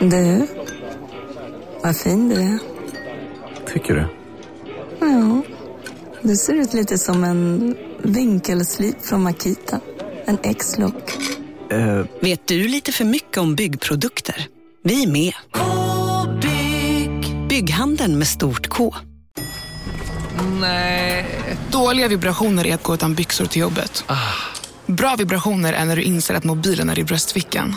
[0.00, 0.46] Du,
[1.82, 2.58] vad fin du är.
[3.72, 4.08] Tycker du?
[5.00, 5.42] Ja,
[6.22, 9.80] du ser ut lite som en vinkelslip från Makita.
[10.24, 11.18] En X-look.
[11.70, 14.46] Eh, Vet du lite för mycket om byggprodukter?
[14.84, 15.32] Vi är med.
[15.52, 17.48] -bygg.
[17.48, 18.94] Bygghandeln med stort K.
[20.60, 21.26] Nej.
[21.70, 24.04] Dåliga vibrationer är att gå utan byxor till jobbet.
[24.86, 27.76] Bra vibrationer är när du inser att mobilen är i bröstfickan.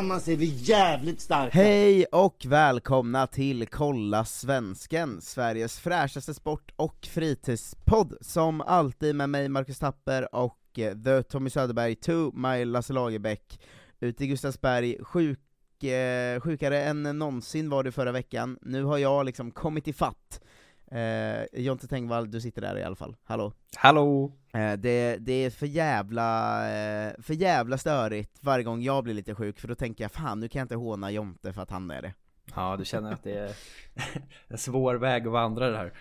[0.00, 1.58] Tillsammans är vi jävligt starka!
[1.58, 9.48] Hej och välkomna till Kolla Svensken, Sveriges fräschaste sport och fritidspodd, som alltid med mig
[9.48, 13.60] Marcus Tapper och eh, The Tommy Söderberg, to my Lasse Lagerbäck,
[14.00, 19.26] ute i Gustavsberg, sjuk, eh, sjukare än någonsin var du förra veckan, nu har jag
[19.26, 20.40] liksom kommit i fatt.
[20.90, 23.52] Eh, Jonte Tengvall, du sitter där i alla fall, hallå?
[23.76, 24.32] hallå!
[24.52, 29.34] Eh, det, det är för jävla, eh, för jävla störigt varje gång jag blir lite
[29.34, 31.90] sjuk, för då tänker jag fan nu kan jag inte håna Jonte för att han
[31.90, 32.14] är det.
[32.54, 33.52] Ja, du känner att det är
[34.48, 35.92] en svår väg att vandra det här.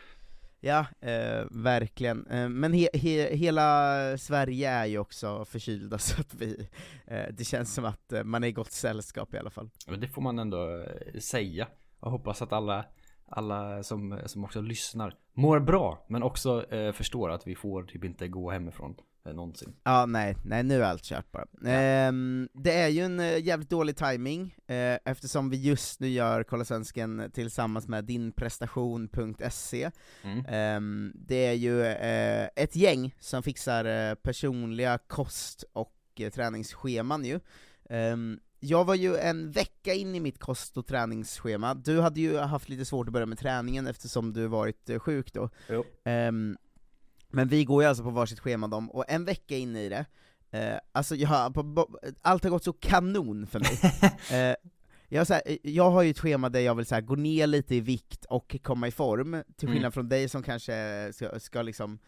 [0.61, 2.27] Ja, eh, verkligen.
[2.27, 6.67] Eh, men he, he, hela Sverige är ju också förkylda så att vi,
[7.07, 9.69] eh, det känns som att eh, man är i gott sällskap i alla fall.
[9.87, 11.67] Men det får man ändå eh, säga.
[12.01, 12.85] Jag hoppas att alla,
[13.31, 18.03] alla som, som också lyssnar mår bra, men också eh, förstår att vi får typ
[18.03, 18.95] inte gå hemifrån
[19.25, 19.75] eh, någonsin.
[19.83, 21.45] Ja, nej, nej nu är allt kört bara.
[21.71, 26.43] Ehm, det är ju en eh, jävligt dålig timing eh, eftersom vi just nu gör
[26.43, 29.91] Kolla Svensken tillsammans med dinprestation.se.
[30.23, 30.45] Mm.
[30.47, 35.95] Ehm, det är ju eh, ett gäng som fixar eh, personliga kost och
[36.33, 37.39] träningsscheman ju.
[37.89, 42.37] Ehm, jag var ju en vecka in i mitt kost och träningsschema, du hade ju
[42.37, 45.49] haft lite svårt att börja med träningen eftersom du varit eh, sjuk då.
[46.03, 46.57] Ehm,
[47.31, 50.05] men vi går ju alltså på varsitt schema dem, och en vecka in i det,
[50.51, 51.53] eh, alltså jag har,
[52.21, 53.79] allt har gått så kanon för mig.
[54.49, 54.55] eh,
[55.11, 57.47] jag, så här, jag har ju ett schema där jag vill så här, gå ner
[57.47, 59.91] lite i vikt och komma i form, till skillnad Mm.
[59.91, 61.99] från dig som kanske ska, ska liksom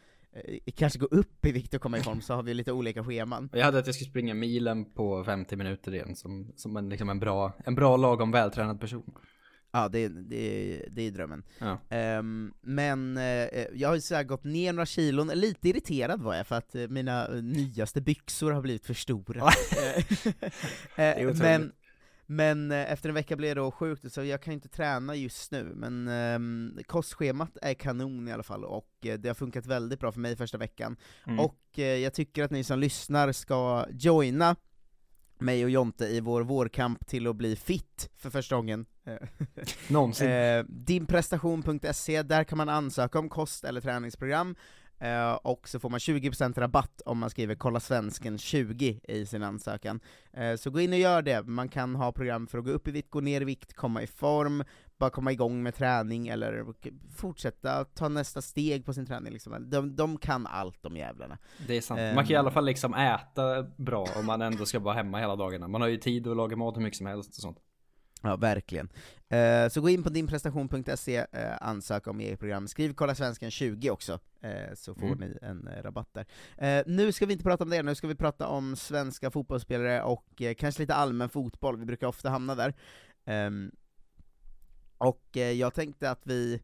[0.75, 3.49] kanske gå upp i vikt och komma i form, så har vi lite olika scheman.
[3.53, 7.09] Jag hade att jag skulle springa milen på 50 minuter igen som, som en, liksom
[7.09, 9.11] en, bra, en bra lagom vältränad person.
[9.73, 11.43] Ja, det, det, det är drömmen.
[11.59, 11.79] Ja.
[11.89, 16.47] Ehm, men eh, jag har ju så gått ner några kilon, lite irriterad var jag
[16.47, 19.41] för att eh, mina eh, nyaste byxor har blivit för stora.
[20.95, 21.37] Eh, otroligt.
[21.37, 21.71] men
[22.31, 25.51] men eh, efter en vecka blev det då sjukt, så jag kan inte träna just
[25.51, 29.99] nu, men ehm, kostschemat är kanon i alla fall, och eh, det har funkat väldigt
[29.99, 30.97] bra för mig första veckan.
[31.27, 31.39] Mm.
[31.39, 34.55] Och eh, jag tycker att ni som lyssnar ska joina
[35.39, 38.85] mig och Jonte i vår vårkamp till att bli fit för första gången.
[39.05, 39.15] Eh,
[39.87, 40.29] Någonsin.
[40.29, 44.55] Eh, dinprestation.se, där kan man ansöka om kost eller träningsprogram,
[45.01, 49.43] eh, och så får man 20% rabatt om man skriver 'kolla svensken 20' i sin
[49.43, 49.99] ansökan.
[50.33, 52.87] Eh, så gå in och gör det, man kan ha program för att gå upp
[52.87, 54.63] i vikt, gå ner i vikt, komma i form,
[54.97, 56.65] bara komma igång med träning, eller
[57.15, 59.69] fortsätta ta nästa steg på sin träning liksom.
[59.69, 61.37] de, de kan allt de jävlarna.
[61.67, 61.99] Det är sant.
[61.99, 62.15] Ehm.
[62.15, 65.35] Man kan i alla fall liksom äta bra om man ändå ska vara hemma hela
[65.35, 65.67] dagarna.
[65.67, 67.57] Man har ju tid att laga mat hur mycket som helst och sånt.
[68.21, 68.89] Ja, verkligen.
[69.31, 73.89] Eh, så gå in på dinprestation.se, eh, ansök om eget program, skriv kolla svensken 20
[73.89, 75.19] också, eh, så får Mm.
[75.19, 76.25] ni en eh, rabatt där.
[76.57, 80.03] Eh, nu ska vi inte prata om det, nu ska vi prata om svenska fotbollsspelare
[80.03, 82.73] och eh, kanske lite allmän fotboll, vi brukar ofta hamna där.
[83.25, 83.71] Ehm,
[84.97, 86.61] och jag tänkte att vi,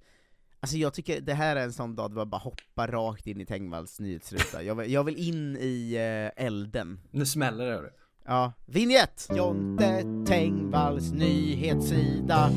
[0.60, 3.42] alltså jag tycker det här är en sån dag då jag bara hoppar rakt in
[3.42, 5.96] i Tengvalls nyhetsruta, jag, vill- jag vill in i
[6.36, 7.00] elden.
[7.12, 7.72] Nu smäller det.
[7.74, 7.90] hörru.
[8.30, 9.28] Ja, vignett!
[9.36, 12.50] Jonte Tengvalls nyhetssida.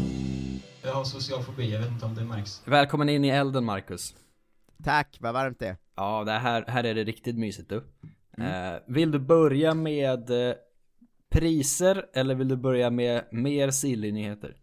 [0.82, 2.62] Jag har social fobi, jag vet inte om det märks.
[2.64, 4.14] Välkommen in i elden Marcus.
[4.84, 5.76] Tack, vad varmt det är.
[5.96, 7.76] Ja, det här, här är det riktigt mysigt du.
[8.44, 10.54] Eh, vill du börja med eh,
[11.30, 14.56] priser eller vill du börja med mer silly-nyheter?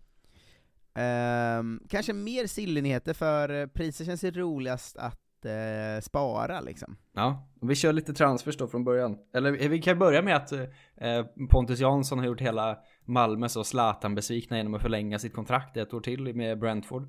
[0.96, 6.98] Ehm, kanske mer sillenheter, för eh, priser känns ju roligast att eh, spara liksom.
[7.14, 9.18] Ja, vi kör lite transfers då från början.
[9.34, 14.16] Eller vi kan börja med att eh, Pontus Jansson har gjort hela Malmö så Zlatan
[14.16, 17.08] besvikna genom att förlänga sitt kontrakt ett år till med Brentford.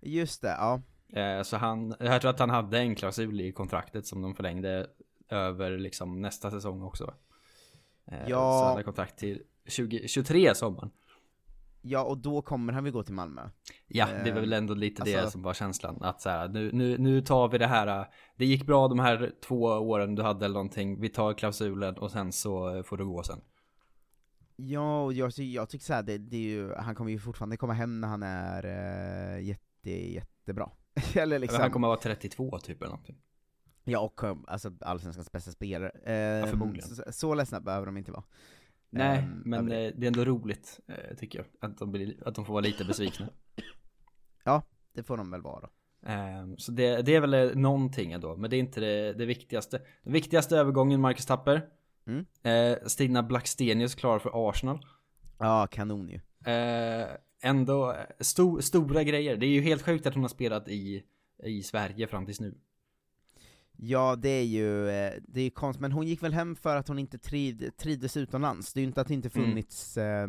[0.00, 0.82] Just det, ja.
[1.20, 4.86] Eh, så han, jag tror att han hade en klausul i kontraktet som de förlängde
[5.28, 7.14] över liksom nästa säsong också.
[8.06, 8.36] Eh, Ja.
[8.36, 10.90] Så han hade kontrakt till 2023 sommaren.
[11.88, 13.50] Ja, och då kommer han väl gå till Malmö?
[13.86, 15.98] Ja, det var väl ändå lite det alltså- som var känslan.
[16.02, 18.06] Att så här, nu, nu, nu tar vi det här.
[18.36, 21.00] Det gick bra de här två åren du hade eller någonting.
[21.00, 23.40] Vi tar klausulen och sen så får du gå sen.
[24.56, 27.72] Ja, och jag, jag tycker såhär, det, det är ju, han kommer ju fortfarande komma
[27.72, 30.70] hem när han är eh, jätte, jättebra.
[31.14, 33.16] Eller liksom, Han kommer att vara 32 typ eller någonting.
[33.84, 35.90] ja och alltså allsvenskans bästa spelare.
[35.90, 36.88] Eh, förmodligen.
[36.88, 38.24] Så, så ledsna behöver de inte vara.
[38.90, 39.86] Nej, Ehm, men det.
[39.86, 41.46] eh, det är ändå roligt eh, tycker jag.
[41.70, 43.28] Att de, blir, att de får vara lite besvikna.
[44.44, 44.62] Ja,
[44.94, 45.68] det får de väl vara.
[46.06, 49.26] Ehm, så det, det är väl eh, någonting ändå, men det är inte det, det
[49.26, 49.80] viktigaste.
[50.02, 51.66] Den viktigaste övergången, Marcus Tapper.
[52.06, 52.26] Mm.
[52.42, 54.80] Eh, Stina Blackstenius klar för Arsenal.
[55.38, 56.20] Ja, kanon ju.
[56.52, 57.06] Eh,
[57.42, 59.36] ändå sto, stora grejer.
[59.36, 61.02] Det är ju helt sjukt att hon har spelat i,
[61.44, 62.54] i Sverige fram tills nu.
[63.80, 66.76] Ja, det är ju, eh, det är ju konstigt, men hon gick väl hem för
[66.76, 68.72] att hon inte triv, trivdes utomlands.
[68.72, 69.48] Det är ju inte att det inte Mm.
[69.48, 70.28] funnits eh,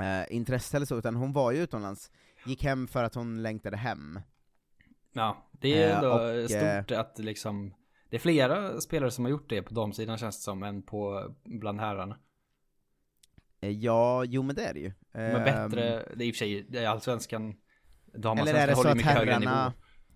[0.00, 2.10] eh, intresse eller så, utan hon var ju utomlands,
[2.46, 4.20] gick hem för att hon längtade hem.
[5.12, 7.74] Ja, det är Eh, ändå och, stort att liksom
[8.10, 11.34] Det är flera spelare som har gjort det på damsidan känns det som än på
[11.44, 12.18] bland herrarna.
[13.60, 14.92] Eh, ja, jo men det är det ju.
[15.12, 17.54] Men Ehm, bättre, det är i och för sig, allsvenskan
[18.14, 19.72] Damallsvenskan håller ju mycket högre nivå.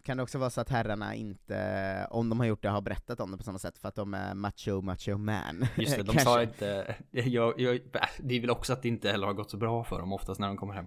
[0.09, 3.21] Kan det också vara så att herrarna inte, om de har gjort det, har berättat
[3.21, 5.67] om det på samma sätt för att de är macho, macho man?
[5.77, 7.81] Just det, de sa inte, jag, jag,
[8.19, 10.41] det är väl också att det inte heller har gått så bra för dem oftast
[10.41, 10.87] när de kommer hem.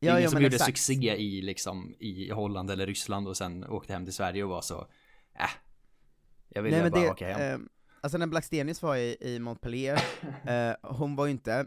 [0.00, 0.78] Det är Ja, ingen ja, som gjorde exakt.
[0.78, 4.60] succé i liksom, i Holland eller Ryssland och sen åkte hem till Sverige och var
[4.62, 4.78] så,
[5.34, 5.50] äh,
[6.48, 7.60] jag vill Nej, bara det, åka hem.
[7.62, 7.66] eh,
[8.00, 10.02] alltså när Blackstenius var i, i Montpellier,
[10.46, 11.66] eh, hon var ju inte,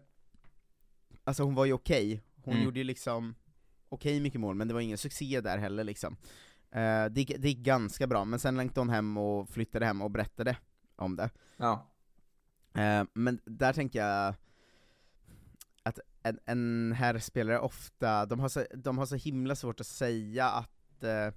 [1.24, 2.66] alltså hon var ju okej, hon Mm.
[2.66, 3.36] gjorde ju liksom
[3.90, 6.18] okej mycket mål, men det var ingen succé där heller liksom.
[6.72, 10.02] Eh, det, gick, det gick ganska bra, men sen längtade hon hem och flyttade hem
[10.02, 10.58] och berättade
[10.96, 11.30] om det.
[11.58, 11.92] Ja,
[12.74, 14.34] Eh, men där tänker jag
[15.84, 20.50] att en, en herrspelare ofta, de har, så, de har så himla svårt att säga
[20.50, 21.34] att eh,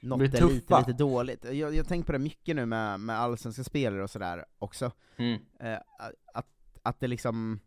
[0.00, 1.44] något är lite, lite dåligt.
[1.44, 4.92] Jag, jag tänker på det mycket nu med, med allsvenska spelare och sådär också.
[5.16, 5.40] mm.
[5.60, 5.78] Eh,
[6.34, 6.46] att,
[6.82, 7.60] att det liksom,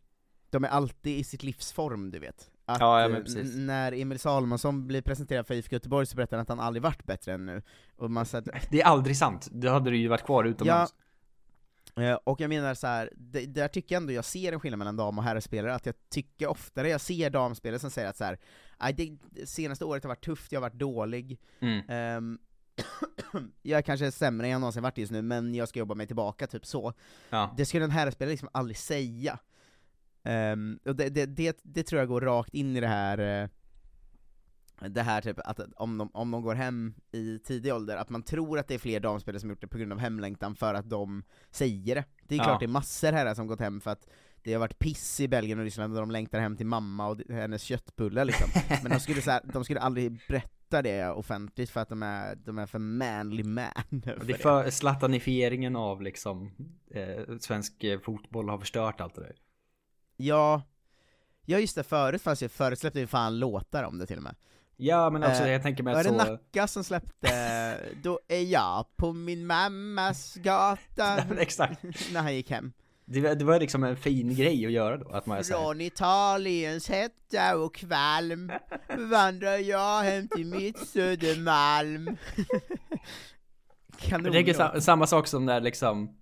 [0.50, 2.52] de är alltid i sitt livsform du vet.
[2.70, 6.42] Att, Ja, ja, eh, när Emil Salomonsson blir presenterad för IFK Göteborg så berättar han
[6.42, 7.62] att han aldrig varit bättre än nu.
[7.98, 10.94] Och man säger att, Det är aldrig sant, då hade du ju varit kvar utomlands.
[11.98, 14.78] Eh, Och jag menar så här, det, där tycker jag ändå jag ser en skillnad
[14.78, 18.24] mellan dam och herrspelare, att jag tycker oftare jag ser damspelare som säger att så
[18.24, 18.38] här,
[18.78, 21.82] "Aj, det, senaste året har varit tufft, jag har varit dålig, Mm.
[21.90, 22.40] Ehm,
[23.62, 26.08] jag är kanske sämre än jag någonsin varit just nu, men jag ska jobba mig
[26.08, 26.94] tillbaka, typ så.
[27.30, 27.54] Ja.
[27.58, 29.40] Det skulle en herrspelare liksom aldrig säga.
[30.30, 33.50] Ehm, och det, det, det, det tror jag går rakt in i det här eh,
[34.90, 38.24] det här typ att om de, om de går hem i tidig ålder, att man
[38.24, 40.90] tror att det är fler damspelare som gjort det på grund av hemlängtan för att
[40.90, 42.04] de säger det.
[42.28, 42.44] Det är Ja.
[42.44, 44.08] klart det är massor här som gått hem för att
[44.44, 47.18] det har varit piss i Belgien och Ryssland och de längtar hem till mamma och
[47.30, 48.50] hennes köttbullar liksom.
[48.84, 52.36] Men de skulle, så här, de skulle aldrig berätta det offentligt för att de är,
[52.36, 53.72] de är för manly man
[54.04, 56.52] för Det är för slattanifieringen av liksom
[56.92, 59.36] eh, svensk eh, fotboll har förstört allt det där.
[60.22, 60.62] Ja,
[61.46, 64.24] ja just det, förut fanns ju, förut släppte vi fan låtar om det till och
[64.24, 64.36] med.
[64.78, 66.32] Ja men också Eh, jag tänker mig Var att det så...
[66.32, 71.84] Nacka som släppte Då är jag på min mammas gata Exakt.
[72.14, 72.74] när han gick hem?
[73.06, 75.82] Det var, det var liksom en fin grej att göra då, att man är Från
[75.82, 78.52] Italiens hetta och kvalm
[78.98, 82.18] vandrar jag hem till mitt Södermalm
[84.10, 86.18] Jag tänker sa, samma sak som när liksom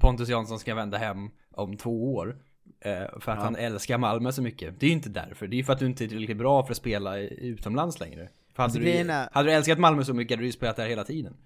[0.00, 2.43] Pontus Jansson ska vända hem om två år
[2.84, 3.44] För att Ja.
[3.44, 5.78] han älskar Malmö så mycket Det är ju inte därför, det är ju för att
[5.78, 9.28] du inte är tillräckligt bra för att spela utomlands längre för hade, Alltså, du, är-
[9.34, 11.36] hade du älskat Malmö så mycket hade du ju spelat där hela tiden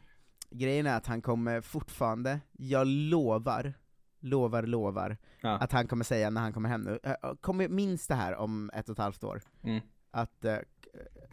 [0.50, 3.74] Grejen är att han kommer fortfarande, jag lovar,
[4.20, 5.50] lovar, lovar, Ja.
[5.58, 8.70] att han kommer säga när han kommer hem nu, eh, kommer minst det här om
[8.74, 9.80] ett och ett halvt år, Mm.
[10.10, 10.56] att eh,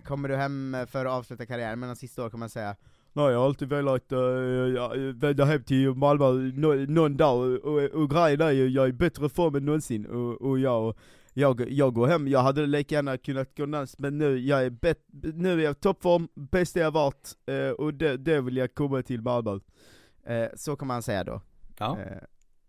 [0.03, 2.75] kommer du hem för att avsluta karriären, men sista år kommer han säga
[3.15, 7.83] Nej jag har alltid velat uh, vända hem till Malmö no, någon dag, och, och,
[7.83, 10.95] och grejen är ju, jag är i bättre form än någonsin, och, och jag,
[11.33, 14.69] jag, jag går hem, jag hade lika gärna kunnat gå någonstans, men nu, jag är
[14.69, 14.99] bet,
[15.33, 19.01] nu är jag i toppform, bästa jag varit, eh, och det, det vill jag komma
[19.01, 19.59] till Malmö.
[20.25, 21.41] Eh, så kommer han säga då.
[21.77, 21.97] Ja,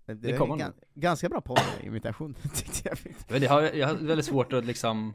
[0.06, 2.98] Eh, det, det är kommer han Ganska bra på imitation tyckte jag.
[3.28, 5.14] men det har, jag har väldigt svårt att liksom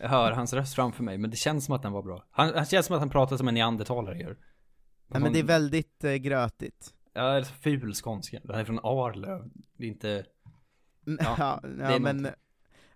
[0.00, 2.24] hör hans röst framför mig, men det känns som att den var bra.
[2.30, 4.36] Han, han känns som att han pratar som en neandertalare gör.
[5.12, 6.94] Ja, men det är väldigt eh, grötigt.
[7.12, 8.40] Ja, det är så ful skånska.
[8.44, 9.50] Det här är från Arlöv.
[9.76, 10.24] Det är inte...
[11.04, 12.26] Ja, Ja, ja, är men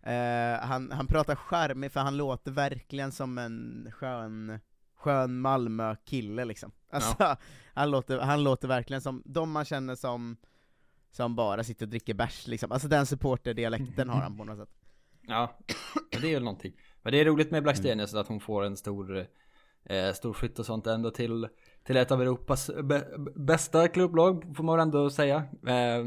[0.03, 4.61] eh, han, han pratar charmigt för han låter verkligen som en skön,
[4.97, 6.73] skön Malmö-kille liksom.
[6.91, 7.37] Alltså,
[7.75, 10.37] han, låter, han låter verkligen som de man känner som,
[11.11, 12.73] som bara sitter och dricker bärs liksom.
[12.73, 14.75] Alltså den supporterdialekten har han på något sätt.
[15.23, 15.59] Ja,
[16.21, 16.73] det är väl någonting.
[17.03, 19.27] Men det är roligt med Blackstenius att hon får en stor,
[19.85, 21.49] eh, stor flytt och sånt ändå till,
[21.85, 25.37] till ett av Europas bä- bästa klubblag, får man väl ändå säga.
[25.67, 26.05] Eh,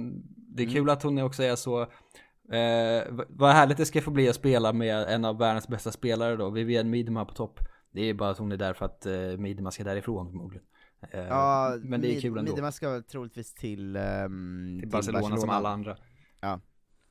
[0.55, 4.29] det är kul att hon också är så, eh, vad härligt det ska få bli
[4.29, 7.59] att spela med en av världens bästa spelare då, Vivienne Miedema på topp.
[7.91, 10.65] Det är bara att hon är där för att eh, Miedema ska därifrån förmodligen.
[11.11, 12.51] Eh, Ja, men det är kul ändå.
[12.51, 15.97] Midema ska väl troligtvis till, ehm, till Barcelona, som alla andra.
[16.41, 16.59] Ja.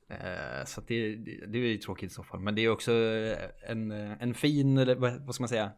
[0.08, 2.40] Eh, så det, det, det är ju tråkigt i så fall.
[2.40, 3.38] Men det är också eh,
[3.70, 4.96] en, eh, en fin,
[5.26, 5.70] vad ska man säga,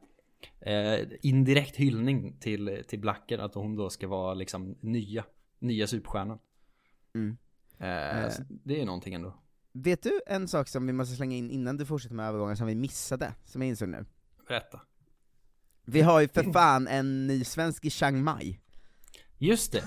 [0.60, 3.38] eh, indirekt hyllning till, till Blacker.
[3.38, 5.24] Att hon då ska vara liksom nya,
[5.58, 6.38] nya superstjärnan.
[7.14, 7.36] Mm.
[7.78, 8.32] Eh, Eh.
[8.48, 9.34] det är någonting ändå.
[9.72, 12.66] Vet du en sak som vi måste slänga in innan du fortsätter med övergången som
[12.66, 14.04] vi missade, som jag insåg nu?
[14.48, 14.80] Berätta.
[15.84, 18.60] Vi har ju för fan en ny svensk i Chiang Mai.
[19.38, 19.84] Just det.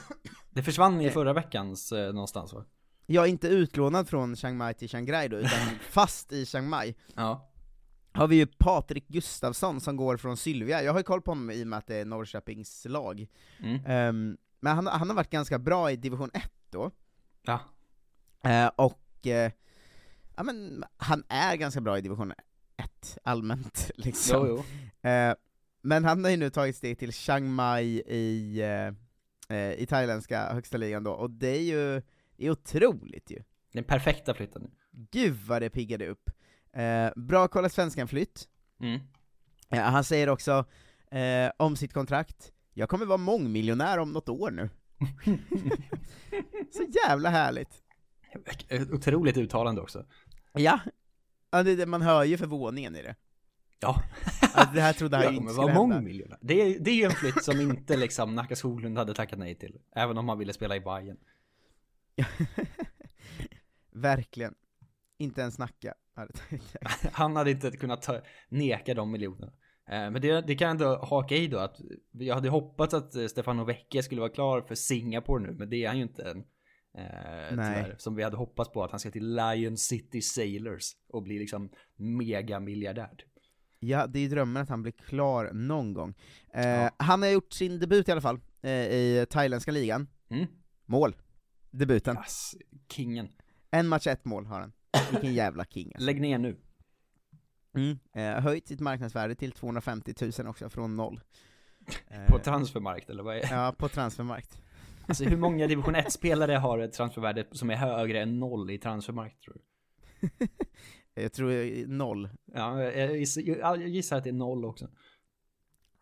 [0.50, 2.66] Det försvann i förra veckans eh, någonstans va?
[3.06, 6.70] Jag är inte utlånad från Chiang Mai till Chiang Rai då, utan fast i Chiang
[6.70, 6.96] Mai.
[7.16, 7.51] Ja.
[8.14, 11.52] Har vi ju Patrik Gustafsson som går från Sylvia, jag har ju koll på honom
[11.52, 13.28] i och med att det är Norrköpings lag.
[13.60, 13.86] Mm.
[13.86, 16.92] Ehm, men han, han har varit ganska bra i division 1 då.
[17.42, 17.60] Ja.
[18.44, 19.52] Eh, och, eh,
[20.36, 22.34] ja men han är ganska bra i division
[22.78, 24.48] 1, allmänt liksom.
[24.48, 24.64] Jo,
[25.04, 25.10] jo.
[25.10, 25.36] Eh,
[25.82, 28.64] men han har ju nu tagit steg till Chiang Mai i,
[29.78, 32.02] i thailändska högsta ligan då, och det är ju
[32.42, 33.44] det är otroligt ju.
[33.72, 34.70] Den perfekta flytten nu.
[35.12, 36.30] Gud vad det piggade upp.
[36.74, 38.48] Eh, bra kolla svenskan-flytt.
[38.80, 39.00] Mm.
[39.70, 40.66] Eh, han säger också
[41.12, 44.70] eh, om sitt kontrakt, jag kommer vara mångmiljonär om något år nu.
[46.72, 47.84] Så jävla härligt.
[48.68, 50.06] Ett Otroligt uttalande också.
[50.54, 50.80] Ja,
[51.52, 53.16] ja det, man hör ju förvåningen i det.
[53.80, 54.04] Ja.
[54.54, 56.38] Alltså, det här trodde han ju inte skulle hända.
[56.42, 59.56] Det är, det är ju en flytt som inte liksom Nacka Skoglund hade tackat nej
[59.56, 59.80] till.
[59.96, 61.18] Även om han ville spela i Bayern.
[63.92, 64.56] Verkligen.
[65.22, 65.94] Inte ens snacka.
[66.16, 66.76] hade tänkt.
[67.12, 69.52] Han hade inte kunnat ta, neka de miljonerna.
[69.88, 71.78] Eh, Men det, det kan jag ändå haka i då att
[72.12, 75.84] jag hade hoppats att eh, Stefano Vecchia skulle vara klar för Singapore nu, men det
[75.84, 76.38] är han ju inte än.
[76.98, 77.96] Eh, tyvärr.
[77.98, 81.70] Som vi hade hoppats på att han ska till Lion City Sailors och bli liksom
[81.96, 83.26] megamiljardär.
[83.80, 86.14] Ja, det är ju drömmen att han blir klar någon gång.
[86.54, 90.08] Eh, Han har gjort sin debut i alla fall, eh, i thailändska ligan.
[90.30, 90.46] Mm.
[90.86, 91.16] Mål.
[91.72, 92.16] Debuten.
[92.16, 92.56] Yes,
[92.90, 93.30] kingen.
[93.72, 94.72] En match, ett mål har han.
[95.12, 96.06] Vilken jävla king alltså.
[96.06, 96.58] Lägg ner nu.
[97.76, 98.00] Mm.
[98.14, 101.22] Eh, höjt sitt marknadsvärde till 250 000 också, från noll.
[102.28, 104.62] På Eh, transfermarkt eller vad är Ja, på transfermarkt.
[105.08, 109.44] Alltså hur många division 1-spelare har ett transfervärde som är högre än noll i transfermarkt
[109.44, 110.48] tror du?
[111.14, 112.30] Jag tror noll.
[112.46, 114.88] Ja, jag gissar, jag gissar att det är noll också.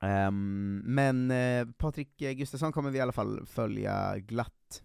[0.01, 4.83] Ehm, men eh, Patrik Gustafsson kommer vi i alla fall följa glatt.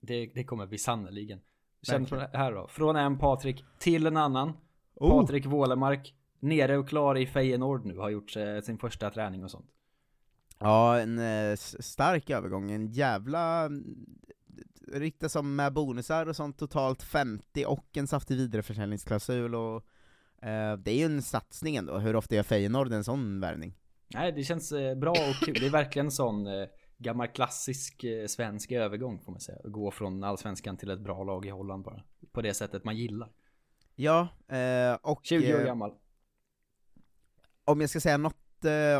[0.00, 1.40] Det, det kommer vi sannoliken.
[1.86, 2.28] Från Verkligen.
[2.32, 2.68] här då.
[2.68, 4.52] Från en Patrik till en annan.
[4.94, 5.20] Oh.
[5.20, 6.14] Patrik Wålemark.
[6.40, 7.98] Nere och klar i Feyenoord nu.
[7.98, 9.66] Har gjort eh, sin första träning och sånt.
[10.58, 13.70] Ja, en eh, stark övergång, en jävla...
[14.92, 19.76] Riktar som med bonusar och sånt, totalt 50 och en saftig vidareförsäljningsklausul och
[20.42, 23.74] eh, det är ju en satsning ändå, hur ofta gör Feyenoord en sån värvning?
[24.14, 25.56] Nej, det känns eh, bra och kul.
[25.60, 26.66] Det är verkligen en sån eh,
[27.02, 29.58] gammal klassisk eh, svensk övergång får man säga.
[29.64, 32.02] Gå från allsvenskan till ett bra lag i Holland bara.
[32.32, 33.28] På det sättet man gillar.
[33.94, 35.20] Ja, eh, och...
[35.22, 35.92] 20 år eh, gammal.
[37.64, 38.36] om jag ska säga något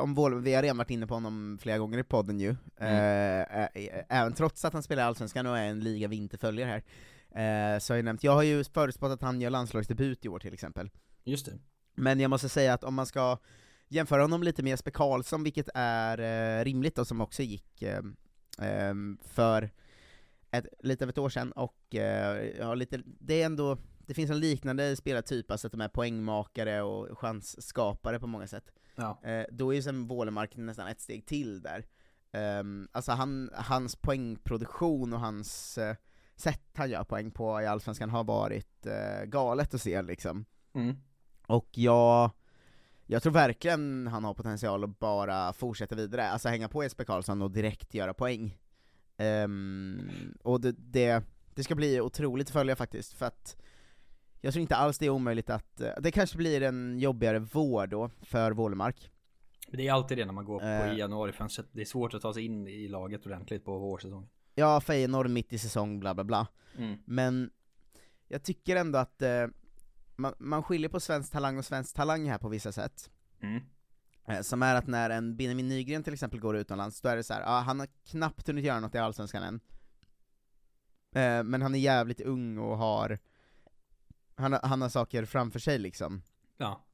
[0.02, 3.46] om Wåhl, vi har redan varit inne på honom flera gånger i podden ju, Mm.
[4.08, 7.92] även trots att han spelar Allsvenskan och är en liga vi inte följer här, så
[7.92, 10.90] har jag nämnt, jag har ju förutspått att han gör landslagsdebut i år till exempel.
[11.24, 11.52] Just det.
[11.94, 13.38] Men jag måste säga att om man ska
[13.92, 18.02] jämföra honom lite med Jesper Karlsson, vilket är eh, rimligt och som också gick eh,
[18.58, 19.70] eh, för
[20.50, 24.30] ett, lite över ett år sedan, och eh, ja, lite, det är ändå, det finns
[24.30, 28.72] en liknande spelartyp, alltså att de är poängmakare och chansskapare på många sätt.
[28.94, 29.20] Ja.
[29.22, 31.86] Eh, då är ju sen Wålemark nästan ett steg till där.
[32.32, 35.96] Ehm, alltså han, hans poängproduktion och hans eh,
[36.36, 40.44] sätt han gör poäng på i Allsvenskan har varit eh, galet att se liksom.
[40.74, 40.96] Mm.
[41.46, 42.30] Och jag,
[43.12, 47.42] jag tror verkligen han har potential att bara fortsätta vidare, alltså hänga på Jesper Karlsson
[47.42, 48.58] och direkt göra poäng.
[49.16, 50.00] Ehm,
[50.42, 53.56] och det, det, det ska bli otroligt att följa faktiskt, för att
[54.40, 57.86] jag tror inte alls det är omöjligt att, eh, det kanske blir en jobbigare vår
[57.86, 59.10] då, för Wålemark.
[59.68, 61.66] Det är alltid det när man går på i januarifönstret.
[61.72, 64.28] Det är svårt att ta sig in i laget ordentligt på vårsäsongen.
[64.54, 66.46] Ja, Feyenoord mitt i säsong, bla bla bla.
[66.78, 66.98] Mm.
[67.04, 67.50] Men
[68.28, 69.46] jag tycker ändå att eh,
[70.22, 73.10] man, man skiljer på svensk talang och svensk talang här på vissa sätt.
[73.40, 73.62] Mm.
[74.28, 77.24] Eh, som är att när en Benjamin Nygren till exempel går utomlands, då är det
[77.24, 79.60] så här, ja, han har knappt hunnit göra något i Allsvenskan än.
[81.14, 83.18] Eh, men han är jävligt ung och har,
[84.34, 86.22] han, han har saker framför sig liksom.
[86.56, 86.84] Ja.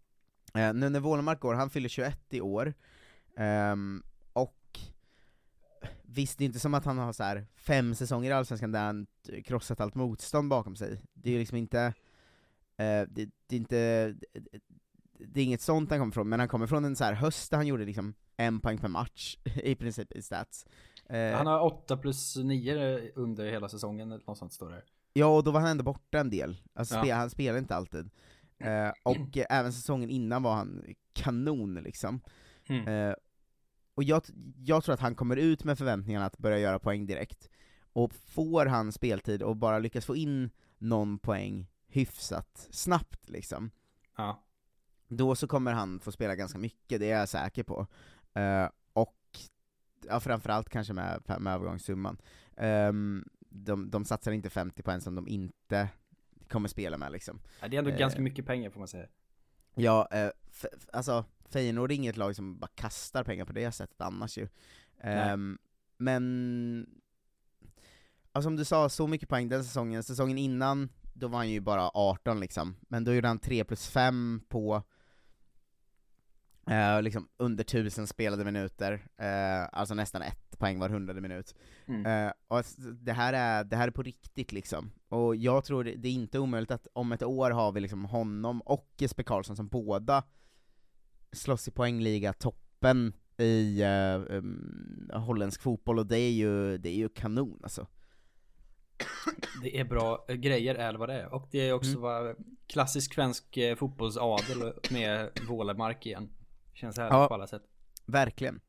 [0.55, 2.75] Eh, nu när Wålemark går, han fyller 21 i år,
[3.37, 4.81] ehm, och
[6.03, 8.85] visst, det är inte som att han har så här fem säsonger i Allsvenskan där
[8.85, 9.07] han
[9.45, 11.03] krossat allt motstånd bakom sig.
[11.15, 11.95] Det är ju liksom inte,
[12.85, 14.15] det, det är inte,
[15.19, 17.51] det är inget sånt han kommer från, men han kommer från en så här höst
[17.51, 20.67] där han gjorde liksom en poäng per match, i princip i stats.
[21.09, 24.83] Eh, Han har 8 plus 9 under hela säsongen eller något sånt står det.
[25.13, 26.57] Ja, och då var han ändå borta en del.
[26.75, 27.03] Alltså, Ja.
[27.03, 28.11] spe, han spelar inte alltid.
[28.59, 32.21] Eh, och eh, även säsongen innan var han kanon liksom.
[32.69, 32.89] Mm.
[32.89, 33.15] Eh,
[33.95, 34.23] och jag,
[34.65, 37.49] jag tror att han kommer ut med förväntningarna att börja göra poäng direkt.
[37.93, 43.71] Och får han speltid och bara lyckas få in någon poäng hyfsat snabbt liksom,
[44.17, 44.43] Ja.
[45.09, 47.87] då så kommer han få spela ganska mycket, det är jag säker på.
[48.35, 49.17] Eh, och
[50.09, 52.19] ja, framförallt kanske med, med övergångssumman.
[52.57, 55.89] Ehm, de, de satsar inte 50 på en som de inte
[56.49, 57.41] kommer spela med liksom.
[57.61, 57.99] Ja, Det är ändå Eh.
[57.99, 59.07] ganska mycket pengar får man säga.
[59.75, 64.01] Ja, eh, f- alltså Feyenoord är inget lag som bara kastar pengar på det sättet
[64.01, 64.49] annars ju.
[65.01, 65.59] Ehm,
[65.97, 66.87] men,
[68.33, 71.61] alltså som du sa, så mycket poäng den säsongen, säsongen innan, då var han ju
[71.61, 74.83] bara 18 liksom, men då gjorde han 3 plus 5 på
[76.71, 81.55] eh, liksom under 1000 spelade minuter, eh, alltså nästan ett poäng var hundrade minut.
[81.87, 82.27] Mm.
[82.27, 86.09] Eh, och det här, är, det här är på riktigt liksom, och jag tror det,
[86.09, 89.69] är inte omöjligt att om ett år har vi liksom honom och Jesper Karlsson som
[89.69, 90.23] båda
[91.33, 96.97] slåss i poängliga toppen i eh, um, holländsk fotboll, och det är ju, det är
[96.97, 97.87] ju kanon alltså.
[99.63, 101.35] Det är bra eh, grejer är vad det är.
[101.35, 102.03] Och det är också Mm.
[102.03, 106.31] vad klassisk svensk eh, fotbollsadel med Wålemark igen.
[106.75, 107.29] Känns härligt Ja.
[107.29, 107.63] på alla sätt.
[108.07, 108.61] Verkligen.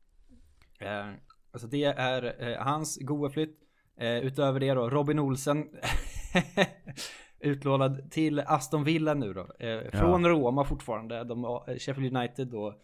[0.80, 1.10] Eh,
[1.52, 3.58] alltså det är eh, hans goa flytt.
[3.96, 5.68] Eh, utöver det då, Robin Olsen.
[7.40, 9.66] utlånad till Aston Villa nu då.
[9.66, 11.24] Eh, från Roma fortfarande.
[11.24, 12.80] De, eh, Sheffield United då.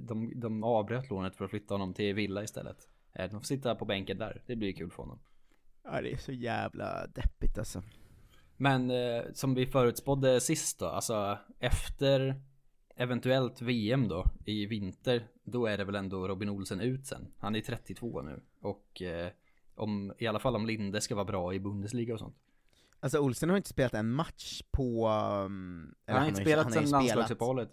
[0.00, 2.76] De, de avbröt lånet för att flytta honom till Villa istället.
[3.14, 4.42] De får sitta på bänken där.
[4.46, 5.18] Det blir kul för honom.
[5.84, 7.82] Ja det är så jävla deppigt alltså.
[8.56, 12.42] Men eh, som vi förutspådde sist då, alltså efter
[12.96, 17.26] eventuellt VM då i vinter, då är det väl ändå Robin Olsen ut sen.
[17.38, 19.28] Han är 32 nu och eh,
[19.74, 22.36] om, i alla fall om Linde ska vara bra i Bundesliga och sånt.
[23.00, 25.08] Alltså Olsen har inte spelat en match på...
[25.08, 27.70] Um, Han har inte spelat sen landslagsuppehållet.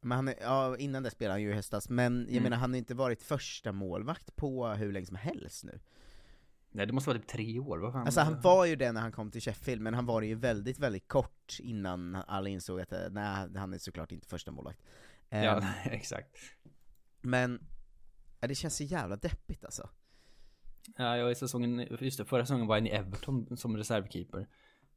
[0.00, 2.42] Men han är, ja, innan det spelade han ju i höstas, men jag Mm.
[2.42, 5.80] menar han har inte varit första målvakt på hur länge som helst nu.
[6.76, 8.06] Nej det måste vara typ tre år, vad fan?
[8.06, 10.34] Alltså han var ju det när han kom till Sheffield, men han var det ju
[10.34, 14.80] väldigt, väldigt kort innan alla insåg att, eh, nej, han är såklart inte första målvakt.
[15.28, 16.36] Ja, Ehm, exakt.
[17.20, 17.66] Men,
[18.40, 19.88] ja, det känns så jävla deppigt alltså.
[20.96, 24.48] Ja, jag i säsongen, just det, förra säsongen var han i Everton som reservkeeper.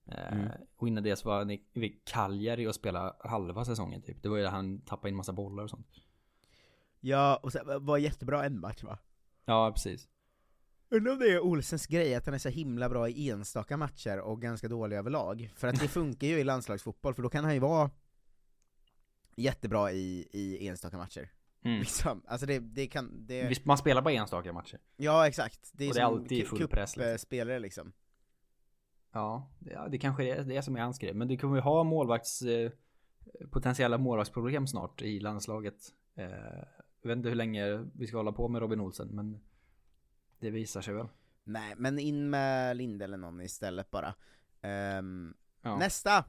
[0.05, 0.47] Eh, Mm.
[0.77, 4.23] Och innan det så var han i i Cagliari och spelade halva säsongen typ.
[4.23, 5.87] Det var ju där han tappade in massa bollar och sånt.
[6.99, 8.99] Ja, och sen var jättebra en match va?
[9.45, 10.07] Ja, precis.
[10.89, 14.19] Undrar om det är Olsens grej, att han är så himla bra i enstaka matcher
[14.19, 15.53] och ganska dålig överlag.
[15.55, 17.91] För att det funkar ju i landslagsfotboll, för då kan han ju vara
[19.35, 21.31] jättebra i, i enstaka matcher.
[21.63, 21.79] Mm.
[21.79, 22.21] Liksom.
[22.27, 23.65] Alltså det, det kan, det...
[23.65, 24.79] Man spelar bara enstaka matcher.
[24.95, 27.13] Ja exakt, det är, Och det är alltid full press, liksom.
[27.13, 27.93] cupspelare liksom.
[29.11, 31.13] Ja, det, det kanske är det som är hans grej.
[31.13, 32.41] Men det kommer vi ha målvakts...
[32.41, 32.71] Eh,
[33.51, 35.93] potentiella målvaktsproblem snart i landslaget.
[36.15, 36.25] Eh,
[37.01, 39.39] jag vet inte hur länge vi ska hålla på med Robin Olsen, men
[40.39, 41.07] det visar sig väl.
[41.43, 44.13] Nej, men in med Linde eller någon istället bara.
[44.61, 45.77] Ehm, Ja.
[45.77, 46.23] Nästa!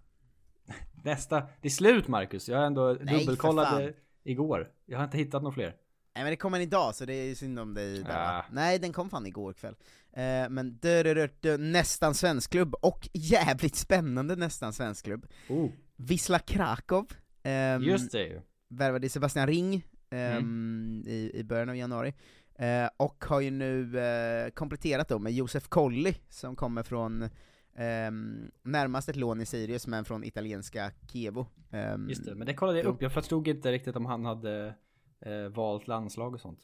[1.05, 2.49] Nästa, det är slut Marcus.
[2.49, 3.93] Jag har ändå Nej, dubbelkollat det
[4.23, 4.73] igår.
[4.87, 5.77] Jag har inte hittat några fler.
[6.15, 8.39] Nej men det kommer en idag, så det är synd om dig där?
[8.39, 8.45] Ah.
[8.53, 9.75] Nej, den kom fan igår kväll.
[10.13, 15.27] Eh, men dö, dö, dö, dö, nästan svensk klubb, och jävligt spännande nästan svensk klubb.
[15.49, 17.07] Oh, Wisla Krakow,
[17.43, 18.41] ehm, just det ju.
[18.69, 19.75] värvade Sebastian Ring
[20.11, 21.03] ehm, Mm.
[21.07, 22.15] i, i början av januari,
[22.59, 27.29] eh, och har ju nu eh, kompletterat då med Josef Colli, som kommer från
[27.75, 31.47] ehm, närmast ett lån i Sirius, men från italienska Chievo.
[31.71, 33.03] Ehm, Just det, men det kollade jag upp.
[33.03, 34.75] Jag förstod inte riktigt om han hade
[35.21, 36.61] eh, valt landslag och sånt.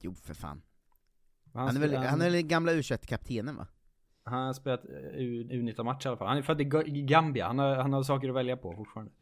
[0.00, 0.62] Jo för fan.
[1.52, 3.66] Men Han är väl, han är väl gamla u kaptenen va?
[4.24, 6.28] Han har spelat eh, U- U19-matcher i alla fall.
[6.28, 7.46] Han är född i Gambia.
[7.46, 9.12] Han har, han har saker att välja på fortfarande.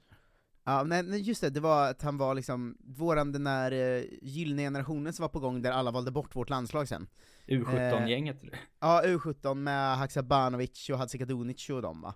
[0.64, 4.04] Ja, nej, nej, just det, det var att han var liksom, våran den där uh,
[4.22, 7.06] gyllene generationen som var på gång där alla valde bort vårt landslag sen.
[7.46, 8.42] U17-gänget.
[8.42, 8.60] eller?
[8.80, 12.14] Ja, U17 med Haksabanovic och Hadzikadunic och dem va?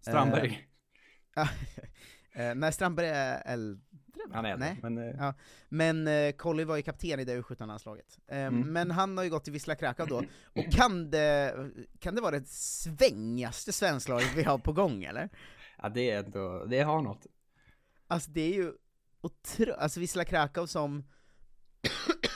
[0.00, 0.68] Strandberg.
[1.36, 1.48] Eh,
[2.48, 3.82] eh, nej, Strandberg är äldre?
[4.32, 5.34] Han är äldre, men, eh, ja.
[5.68, 8.18] men eh, Colly var ju kapten i det U17-landslaget.
[8.28, 8.72] Eh, Mm.
[8.72, 11.54] Men han har ju gått till Wisla Krakow då, och kan det,
[11.98, 15.28] kan det vara det svängigaste svensklaget vi har på gång eller?
[15.82, 17.26] Ja, det är ändå, det har något.
[18.08, 18.72] Alltså det är ju
[19.20, 19.72] otro...
[19.72, 21.04] alltså Wisla Krakow som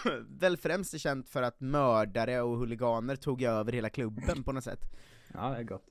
[0.28, 4.64] väl främst är känt för att mördare och huliganer tog över hela klubben på något
[4.64, 4.80] sätt.
[5.35, 5.87] Ja, det är gott.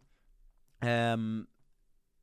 [0.80, 1.48] Ehm,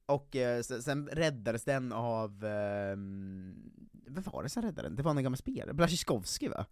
[0.06, 3.72] och eh, sen, räddades den av, um,
[4.06, 4.96] vem var det som räddade den?
[4.96, 6.66] Det var en gammal spelare, Blasiskovski va?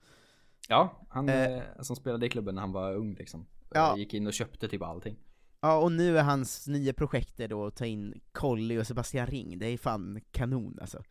[0.68, 3.46] Ja, han eh, som spelade i klubben när han var ung liksom.
[3.70, 3.96] Ja.
[3.96, 5.16] Gick in och köpte typ allting.
[5.60, 9.58] Ja, och nu är hans nya projekt då att ta in Colly och Sebastian Ring,
[9.58, 11.02] det är fan kanon alltså.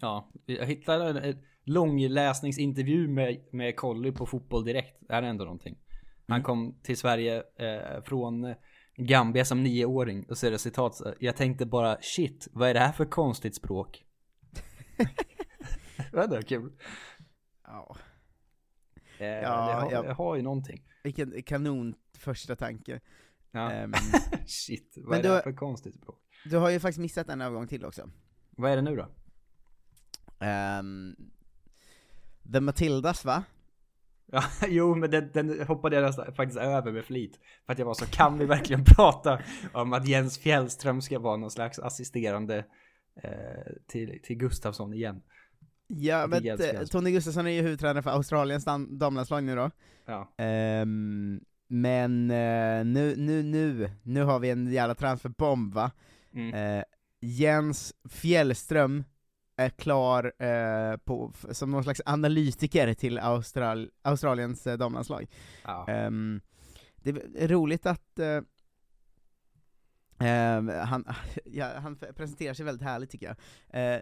[0.00, 4.96] Ja, jag hittade en, långläsningsintervju med, med Colly på Fotboll Direkt.
[5.00, 5.78] Det här är ändå någonting.
[6.26, 6.44] Han Mm.
[6.44, 8.54] kom till Sverige eh, från
[8.96, 12.80] Gambia som nioåring och så är det citat Jag tänkte bara shit, vad är det
[12.80, 14.04] här för konstigt språk?
[16.12, 16.72] det var kul.
[17.64, 17.96] Ja.
[19.18, 20.02] Eh, Ja, det, har, ja.
[20.02, 20.82] det har ju någonting.
[21.02, 23.00] Vilken kanon första tanke.
[23.52, 23.70] Ja.
[23.70, 23.92] Ehm,
[24.46, 26.18] Shit, vad är det här för konstigt språk?
[26.44, 28.10] du har ju faktiskt missat en övergång till också.
[28.50, 29.08] Vad är det nu då?
[30.38, 31.16] Ehm,
[32.52, 33.44] The Matildas va?
[34.26, 37.40] Ja, jo men den, den hoppade jag nästan faktiskt över med flit.
[37.66, 41.36] För att jag var så, kan vi verkligen prata om att Jens Fjällström ska vara
[41.36, 42.64] någon slags assisterande
[43.22, 45.22] eh, till, till Gustafsson igen?
[45.86, 46.84] Ja, men eh.
[46.84, 49.70] Tony Gustafsson är ju huvudtränare för Australiens dam- damlandslag nu då.
[50.06, 50.34] Ja.
[50.38, 51.40] Ehm,
[51.72, 55.90] men eh, nu, nu, nu, nu har vi en jävla transferbomb va?
[56.32, 56.54] Mm.
[56.54, 56.84] Eh,
[57.20, 59.04] Jens Fjällström
[59.56, 65.26] är klar eh, på, som någon slags analytiker till Austral Australiens eh, damlandslag.
[65.64, 65.88] Ja.
[65.88, 66.40] Ehm,
[66.96, 68.40] det är roligt att eh,
[70.18, 71.04] ehm, han,
[71.44, 73.94] ja, han presenterar sig väldigt härligt tycker jag.
[73.94, 74.00] Eh,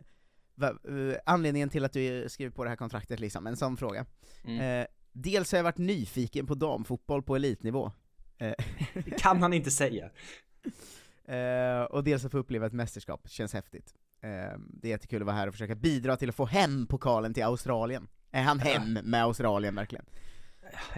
[0.55, 4.07] va, eh, anledningen till att du skriver på det här kontraktet liksom, en sån fråga.
[4.45, 4.87] Mm.
[5.13, 7.93] Dels har jag varit nyfiken på damfotboll på elitnivå.
[8.39, 8.53] Eh,
[8.95, 10.11] Det kan han inte säga.
[11.25, 13.95] Eh, och dels att få uppleva ett mästerskap, känns häftigt.
[14.21, 17.35] Eh, det är jättekul att vara här och försöka bidra till att få hem pokalen
[17.35, 18.09] till Australien.
[18.31, 20.05] Är han hem med Australien verkligen?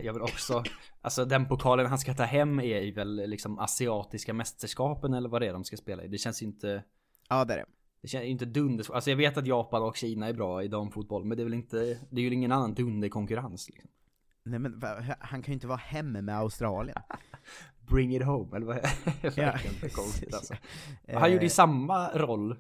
[0.03, 0.65] Jag vill också,
[1.01, 5.47] alltså den pokalen han ska ta hem är väl liksom asiatiska mästerskapen eller vad det
[5.49, 6.09] är de ska spela i.
[6.09, 6.83] Det känns ju inte,
[7.29, 7.67] Ja det är det.
[8.03, 8.95] det känns ju inte dunder.
[8.95, 11.55] Alltså jag vet att Japan och Kina är bra i damfotboll, men det är väl
[11.55, 13.91] inte, det är ju ingen annan dunderkonkurrens liksom.
[14.45, 14.83] Nej men
[15.21, 16.97] han kan ju inte vara hem med Australien.
[17.91, 18.83] Bring it home, eller vad är
[19.23, 19.89] det?
[19.95, 20.55] Konstigt alltså.
[21.05, 22.57] Eh, Han gjorde ju samma roll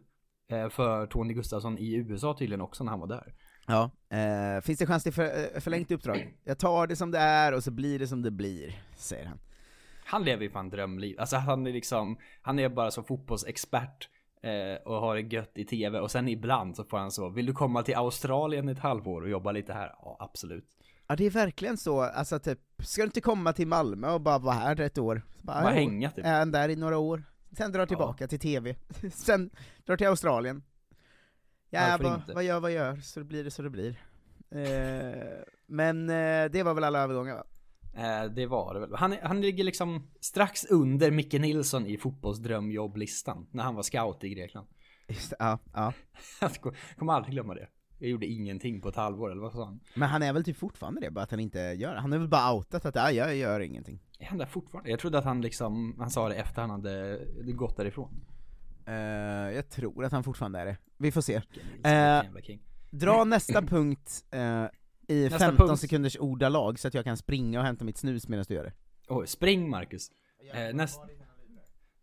[0.52, 3.34] eh, för Tony Gustafsson i USA tydligen också när han var där.
[3.66, 6.34] Ja, eh, finns det chans till för, eh, förlängt uppdrag?
[6.44, 9.38] Jag tar det som det är och så blir det som det blir, säger han.
[10.04, 11.20] Han lever ju fan drömliv.
[11.20, 14.08] Alltså han är liksom, han är bara så fotbollsexpert
[14.42, 17.46] eh, och har det gött i tv och sen ibland så får han så, vill
[17.46, 19.94] du komma till Australien ett halvår och jobba lite här?
[20.02, 20.66] Ja, absolut.
[21.06, 24.38] Ja det är verkligen så, alltså typ, ska du inte komma till Malmö och bara
[24.38, 25.22] vara här ett år?
[25.40, 27.24] Så Bara "Jo, hänga, typ." Är där i några år,
[27.56, 28.76] sen drar tillbaka till TV,
[29.12, 29.50] sen
[29.86, 30.62] drar till Australien.
[31.70, 33.96] Ja, vad, vad gör, vad gör, så blir det så det blir.
[34.50, 37.44] Eh, men eh, det var väl alla övergångar va?
[37.94, 38.94] Eh, det var det väl.
[38.94, 44.28] Han, han ligger liksom strax under Micke Nilsson i fotbollsdrömjobblistan när han var scout i
[44.28, 44.66] Grekland.
[45.08, 45.92] Just, det, ja, ja.
[46.40, 46.52] Jag
[46.98, 47.68] kommer aldrig glömma det.
[48.02, 49.80] Jag gjorde ingenting på ett halvår, eller vad sa han?
[49.94, 52.28] Men han är väl typ fortfarande det, bara att han inte gör Han är väl
[52.28, 54.00] bara outat att ja, jag gör ingenting.
[54.18, 54.90] Är han där fortfarande?
[54.90, 58.24] Jag trodde att han liksom, han sa det efter han hade gått därifrån.
[58.86, 58.94] Eh,
[59.54, 60.76] jag tror att han fortfarande är det.
[60.98, 61.42] Vi får se.
[62.42, 62.62] King.
[62.90, 64.64] Dra nästa punkt eh,
[65.08, 65.80] i Nästa 15 punkt.
[65.80, 68.72] sekunders ordalag så att jag kan springa och hämta mitt snus medan du gör det.
[69.08, 70.10] Oj, spring Marcus.
[70.54, 71.00] Eh, näst...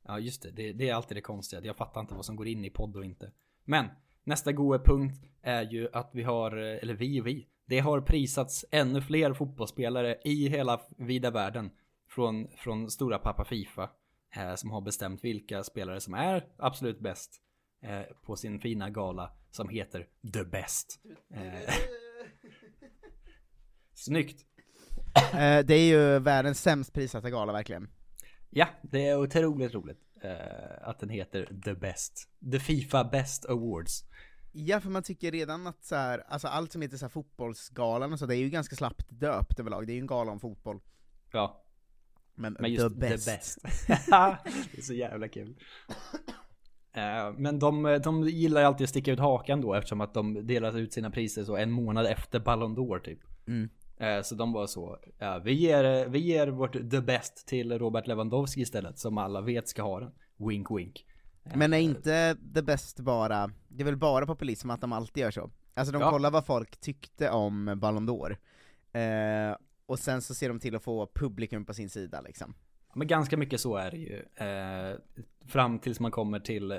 [0.03, 1.61] Ja just det, det, det är alltid det konstiga.
[1.63, 3.31] Jag fattar inte vad som går in i podd och inte.
[3.65, 3.85] Men
[4.23, 8.01] nästa goa punkt är ju att vi har, eh, eller vi och vi, det har
[8.01, 11.71] prisats ännu fler fotbollsspelare i hela vida världen
[12.09, 13.89] från, från stora pappa Fifa
[14.35, 17.41] eh, som har bestämt vilka spelare som är absolut bäst
[17.83, 20.99] eh, på sin fina gala som heter The Best.
[21.33, 21.73] Eh,
[23.93, 24.45] Snyggt!
[25.33, 27.89] Eh, det är ju världens sämst prissatta gala verkligen.
[28.49, 29.99] Ja, det är otroligt roligt
[30.81, 32.29] att den heter The Best.
[32.51, 34.03] The Fifa Best Awards.
[34.51, 38.13] Ja, för man tycker redan att så här, alltså allt som heter så här fotbollsgalan
[38.13, 40.39] och så, det är ju ganska slappt döpt överlag, det är ju en gala om
[40.39, 40.79] fotboll.
[41.31, 41.63] Ja.
[42.35, 43.25] Men, Men just the best.
[43.25, 43.57] the best.
[44.71, 45.55] det är så jävla kul.
[46.93, 50.77] Eh, Men de, de gillar alltid att sticka ut hakan då eftersom att de delar
[50.77, 53.19] ut sina priser så en månad efter Ballon d'Or typ.
[53.47, 53.69] Mm.
[53.99, 58.07] Eh, Så de var så, ja, vi, ger, vi ger vårt the best till Robert
[58.07, 60.11] Lewandowski istället som alla vet ska ha den.
[60.37, 61.05] Wink wink.
[61.55, 65.31] Men är inte the best bara, det är väl bara populism att de alltid gör
[65.31, 65.49] så?
[65.73, 66.09] Alltså de Ja.
[66.11, 68.37] kollar vad folk tyckte om Ballon d'Or,
[68.91, 72.53] eh, och sen så ser de till att få publikum på sin sida liksom.
[72.95, 74.23] Men ganska mycket så är det ju.
[74.35, 74.97] Eh,
[75.47, 76.77] fram tills man kommer till eh,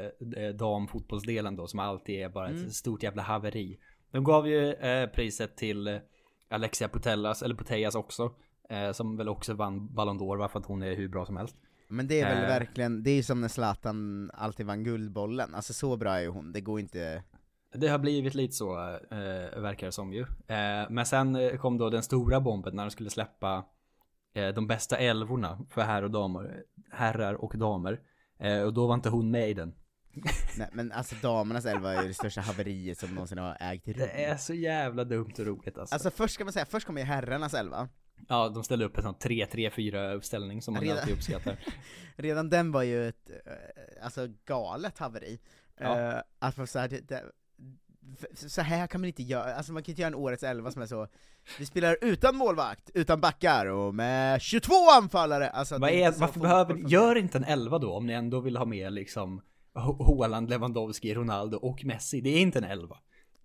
[0.54, 2.70] damfotbollsdelen då som alltid är bara ett Mm.
[2.70, 3.78] stort jävla haveri.
[4.10, 5.96] De gav ju eh, priset till eh,
[6.50, 8.30] Alexia Putellas, eller Putellas också.
[8.68, 11.56] Eh, som väl också vann Ballon d'Or varför att hon är hur bra som helst.
[11.88, 12.48] Men det är väl Eh.
[12.48, 16.28] verkligen, det är ju som när Zlatan alltid vann Guldbollen, alltså så bra är ju
[16.28, 17.22] hon, det går inte
[17.74, 18.78] Det har blivit lite så,
[19.10, 20.20] eh, verkar det som ju.
[20.46, 23.64] Eh, men sen eh, kom då den stora bomben när de skulle släppa
[24.34, 28.00] eh, de bästa älvorna för herrar och damer, herrar och damer.
[28.66, 29.74] Och då var inte hon med i den.
[30.56, 33.94] Nej men alltså damernas elva är ju det största haveriet som någonsin har ägt rum
[33.98, 35.94] Det är så jävla dumt och roligt alltså.
[35.94, 37.88] Alltså först ska man säga, först kommer ju herrarnas elva
[38.28, 41.56] Ja, de ställde upp en sån 3-3-4 uppställning som man Redan- alltid uppskattar.
[42.16, 45.38] Redan den var ju ett, eh, alltså galet haveri.
[45.80, 46.00] Ja.
[46.00, 47.22] Eh, att man så här, det, det,
[48.50, 50.82] så här kan man inte göra, alltså man kan inte göra en årets elva som
[50.82, 51.08] är så,
[51.58, 55.50] vi spelar utan målvakt, utan backar och med 22 anfallare!
[55.50, 58.64] Alltså, Vad är, varför behöver, gör inte en 11 då om ni ändå vill ha
[58.64, 59.42] med liksom
[59.74, 62.20] Haaland, Lewandowski, Ronaldo och Messi.
[62.20, 62.98] Det är inte en 11.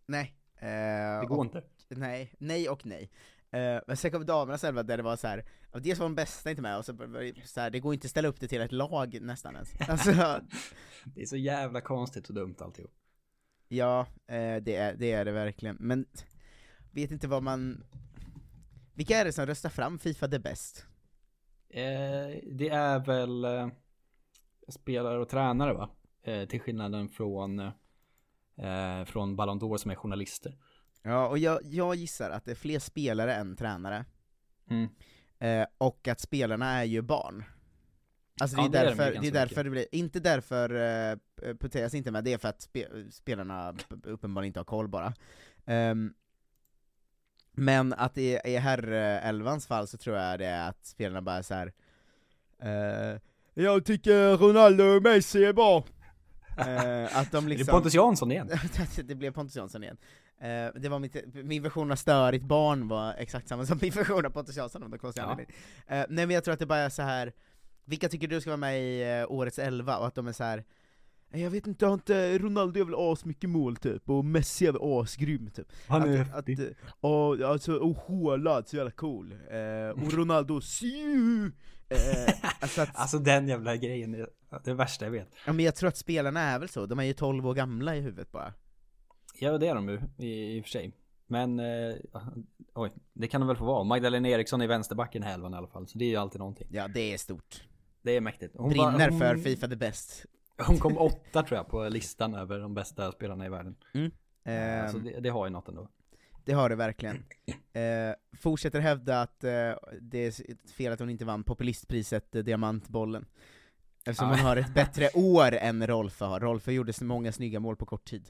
[0.05, 0.35] Nej.
[0.55, 1.63] Eh, Det går och, inte.
[1.89, 3.11] Nej, nej och nej.
[3.51, 6.49] Eh, men sen kom damernas elva där det var så här, dels var de bästa
[6.49, 8.61] inte med, och så, det så här, det går inte att ställa upp det till
[8.61, 9.73] ett lag nästan ens.
[9.89, 10.41] Alltså,
[11.05, 12.91] Det är så jävla konstigt och dumt alltihop.
[13.67, 16.05] Ja, eh, det, är, det är det verkligen, men
[16.91, 17.83] vet inte vad man...
[18.93, 20.85] Vilka är det som röstar fram Fifa the best?
[21.69, 21.83] Eh,
[22.51, 23.67] det är väl eh,
[24.67, 25.89] spelare och tränare va?
[26.25, 30.57] Eh, till skillnaden från eh, från Ballon d'Or som är journalister.
[31.03, 34.05] Ja, och jag, jag gissar att det är fler spelare än tränare,
[34.69, 34.87] Mm.
[35.39, 37.43] eh, och att spelarna är ju barn.
[38.41, 40.19] Alltså det Ja, är det är de ju därför, det är därför det blir, inte
[40.19, 41.17] därför uh,
[41.59, 45.13] Putellas inte är med, det är för att spe, spelarna uppenbarligen inte har koll bara.
[45.65, 46.13] Ehm,
[47.51, 51.41] men att i, i herr-elvans fall så tror jag det är att spelarna bara är
[51.41, 51.73] så här.
[52.59, 53.19] eh,
[53.53, 55.83] jag tycker Ronaldo och Messi är bra.
[56.57, 57.65] Eh, att de Är liksom...
[57.65, 58.49] det Pontus Jansson igen?
[59.03, 59.97] det blev Pontus Jansson igen.
[60.39, 64.25] Eh, det var mitt, min version av störigt barn var exakt samma som min version
[64.25, 65.31] av Pontus Jansson om det konstiga Ja.
[65.31, 65.55] anledning.
[65.87, 67.33] Eh, nej men jag tror att det bara är så här.
[67.85, 69.97] vilka tycker du ska vara med i eh, årets elva?
[69.97, 70.63] Och att de är så här.
[71.31, 74.71] "Eh, jag vet inte, har inte Ronaldo gör väl asmycket mål typ, och Messi är
[74.71, 75.67] väl asgrym typ.
[75.87, 76.65] Han är att, att, eh,
[76.99, 79.31] och, alltså, och Haaland, så jävla cool.
[79.31, 80.61] Eh, och Ronaldo!
[81.89, 84.27] Eh, alltså att, Alltså den jävla grejen är
[84.63, 85.29] det värsta jag vet.
[85.45, 87.95] ja, men jag tror att spelarna är väl så, de är ju 12 år gamla
[87.95, 88.53] i huvudet bara.
[89.39, 90.93] Ja det är de ju i, i och för sig.
[91.27, 91.95] Men eh,
[92.73, 93.83] oj, det kan de väl få vara.
[93.83, 95.87] Magdalena Eriksson i vänsterbacken i elvan i alla fall.
[95.87, 96.67] Så det är ju alltid någonting.
[96.71, 97.63] Ja, det är stort.
[98.01, 98.55] Det är mäktigt.
[98.57, 100.25] Hon Brinner var- för hon- Fifa the best.
[100.67, 103.75] Hon kom åtta tror jag på listan över de bästa spelarna i världen.
[103.93, 104.11] Mm.
[104.11, 105.89] Så Ehm, det, det har ju något ändå.
[106.45, 107.23] Det har det verkligen.
[107.75, 109.51] Eh, fortsätter hävda att eh,
[110.01, 110.33] det är
[110.73, 113.25] fel att hon inte vann populistpriset eh, Diamantbollen.
[114.05, 116.39] Eftersom hon har ett bättre år än Rolfö har.
[116.39, 118.29] Rolfö gjorde så många snygga mål på kort tid.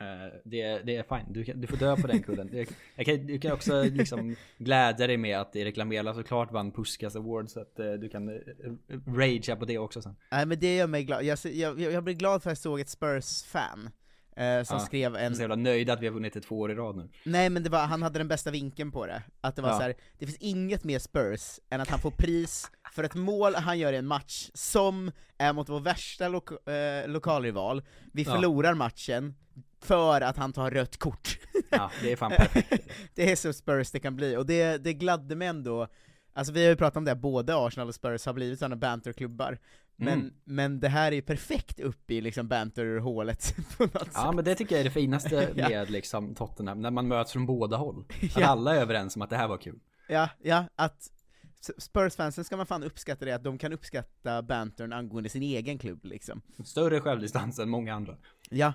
[0.00, 0.06] Eh,
[0.44, 2.66] det, det är fine, du, kan- du får dö på den kullen.
[2.96, 7.16] Jag kan, du kan också liksom glädja dig med att Erik Lamela såklart vann Puskas
[7.16, 8.34] Award så att eh, du kan eh,
[9.06, 10.16] ragea på det också sen.
[10.30, 12.80] Nej men det gör mig glad, jag, jag, jag blir glad för att jag såg
[12.80, 13.90] ett Spurs-fan
[14.38, 16.70] eh, som Ja, skrev en, så jävla nöjd att vi har vunnit det två år
[16.70, 17.08] i rad nu.
[17.24, 19.76] nej men det var, han hade den bästa vinkeln på det, att det var Ja.
[19.76, 23.54] så här, det finns inget mer Spurs än att han får pris för ett mål
[23.54, 28.32] han gör i en match som är mot vår värsta lo- eh, lokalrival, vi Ja.
[28.34, 29.34] förlorar matchen
[29.80, 31.38] för att han tar rött kort.
[31.70, 32.88] Ja, det är fan perfekt.
[33.14, 35.86] det är så Spurs det kan bli, och det, det gladde mig ändå,
[36.32, 39.58] alltså vi har ju pratat om det, både Arsenal och Spurs har blivit sådana banterklubbar,
[40.00, 40.32] men, Mm.
[40.44, 44.34] men det här är ju perfekt upp i liksom banterhålet på något Ja sätt.
[44.34, 45.68] men det tycker jag är det finaste Ja.
[45.68, 48.04] med liksom Tottenham, när man möts från båda håll.
[48.22, 48.46] Att Ja.
[48.46, 49.78] alla är överens om att det här var kul.
[50.08, 51.10] Ja, ja, att
[51.78, 56.04] Spurs-fansen ska man fan uppskatta det, att de kan uppskatta bantern angående sin egen klubb
[56.04, 56.40] liksom.
[56.64, 58.16] Större självdistans än många andra.
[58.50, 58.72] Ja,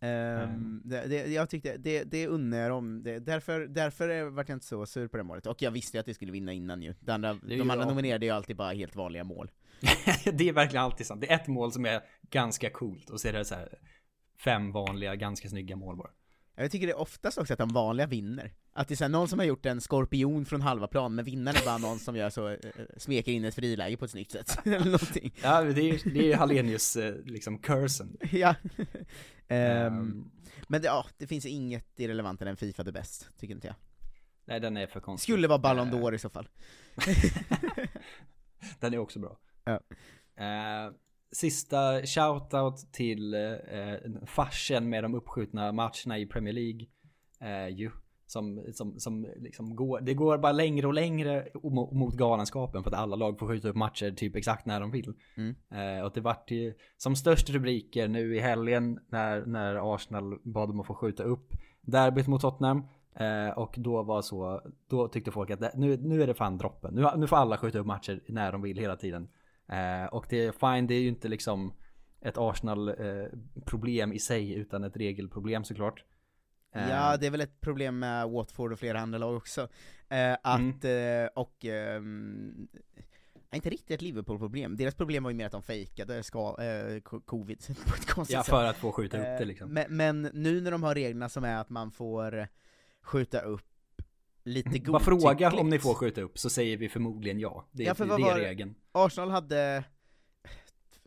[0.00, 4.48] ehm, det, det, jag tyckte, det, det unnar jag dem, det, därför, därför är- vart
[4.48, 6.52] jag inte så sur på det målet, och jag visste ju att vi skulle vinna
[6.52, 6.94] innan ju.
[7.00, 9.50] De andra, är de andra nominerade ju alltid bara helt vanliga mål.
[10.32, 11.20] det är verkligen alltid sant.
[11.20, 13.78] Det är ett mål som är ganska coolt och så är det så här
[14.38, 16.10] fem vanliga, ganska snygga mål bara.
[16.62, 18.52] Jag tycker det är oftast också att de vanliga vinner.
[18.72, 21.24] Att det är så här, någon som har gjort en skorpion från halva plan, men
[21.24, 22.58] vinnaren är bara någon som gör så, eh,
[22.96, 25.34] smeker in ett friläge på ett snyggt sätt, eller någonting.
[25.42, 28.16] Ja, det är det är Hallenius eh, liksom cursen.
[28.32, 28.54] Ja.
[29.48, 30.30] Ehm,
[30.68, 33.76] men det, ja, det finns inget irrelevantare än Fifa det bäst, tycker inte jag.
[34.44, 35.32] nej, den är för konstig.
[35.32, 36.48] Skulle vara Ballon Eh, d'Or i så fall.
[38.80, 39.38] Den är också bra.
[39.64, 39.80] Ja.
[40.44, 40.92] Eh,
[41.32, 46.86] sista shoutout till eh, farsen med de uppskjutna matcherna i Premier League.
[47.40, 47.90] Eh, ju.
[48.26, 52.90] Som, som, som liksom går, det går bara längre och längre mo- mot galenskapen för
[52.90, 55.12] att alla lag får skjuta upp matcher typ exakt när de vill.
[55.36, 55.54] Mm.
[55.70, 60.68] Eh, och det vart ju som störst rubriker nu i helgen när, när Arsenal bad
[60.68, 62.84] dem att få skjuta upp derbyt mot Tottenham.
[63.14, 66.58] Eh, och då var så, då tyckte folk att det, nu, nu är det fan
[66.58, 66.94] droppen.
[66.94, 69.28] Nu, nu får alla skjuta upp matcher när de vill hela tiden.
[69.72, 71.72] Eh, och det är fine, det är ju inte liksom
[72.20, 76.04] ett Arsenal eh, i sig utan ett regelproblem såklart.
[76.74, 79.68] Eh, Ja, det är väl ett problem med Watford och flera andra lag också.
[80.08, 81.64] Eh, att, eh, och,
[83.50, 84.76] nej, inte riktigt ett Liverpool-problem.
[84.76, 88.34] Deras problem var ju mer att de fejkade ska, eh, co- covid på ett konstigt
[88.34, 88.50] Ja, sätt.
[88.50, 89.70] för att få skjuta upp Eh, det liksom.
[89.72, 92.48] Men, men nu när de har reglerna som är att man får
[93.02, 93.66] skjuta upp
[94.44, 94.92] lite godtyckligt.
[94.92, 97.64] Bara fråga om ni får skjuta upp så säger vi förmodligen ja.
[97.72, 98.74] Det, Ja, för det är regeln.
[98.92, 99.84] Arsenal hade,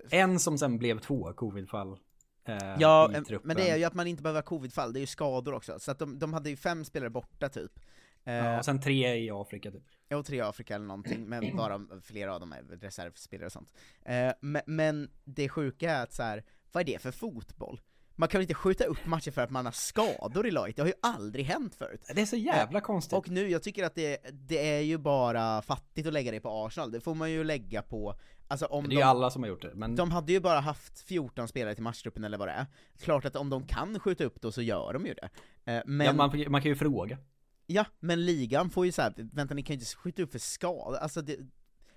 [0.09, 1.97] En som sen blev två covidfall.
[2.45, 3.11] Eh, ja,
[3.43, 5.79] men det är ju att man inte behöver ha covidfall, det är ju skador också.
[5.79, 7.79] Så att de, de hade ju fem spelare borta typ.
[8.23, 9.83] Eh, Ja, och sen tre i Afrika typ.
[10.13, 13.73] och tre i Afrika eller någonting, men bara flera av dem är reservspelare och sånt.
[14.05, 17.81] Eh, men, men det sjuka är att så här, vad är det för fotboll?
[18.15, 20.81] Man kan väl inte skjuta upp matcher för att man har skador i laget, det
[20.81, 22.11] har ju aldrig hänt förut.
[22.15, 23.13] Det är så jävla konstigt.
[23.13, 26.65] Och nu, jag tycker att det, det är ju bara fattigt att lägga det på
[26.65, 28.15] Arsenal, det får man ju lägga på,
[28.47, 29.71] alltså om det är de, ju alla som har gjort det.
[29.73, 32.65] Men de hade ju bara haft 14 spelare till matchtruppen eller vad det är.
[32.99, 35.29] Klart att om de kan skjuta upp då så gör de ju det.
[35.71, 37.17] Eh, men, ja, man, man kan ju fråga.
[37.65, 40.39] Ja, men ligan får ju så här, vänta ni kan ju inte skjuta upp för
[40.39, 41.37] skada, alltså det,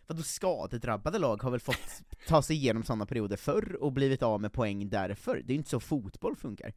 [0.06, 4.40] vadå skadedrabbade lag har väl fått ta sig igenom sådana perioder förr och blivit av
[4.40, 6.72] med poäng därför, det är ju inte så fotboll funkar.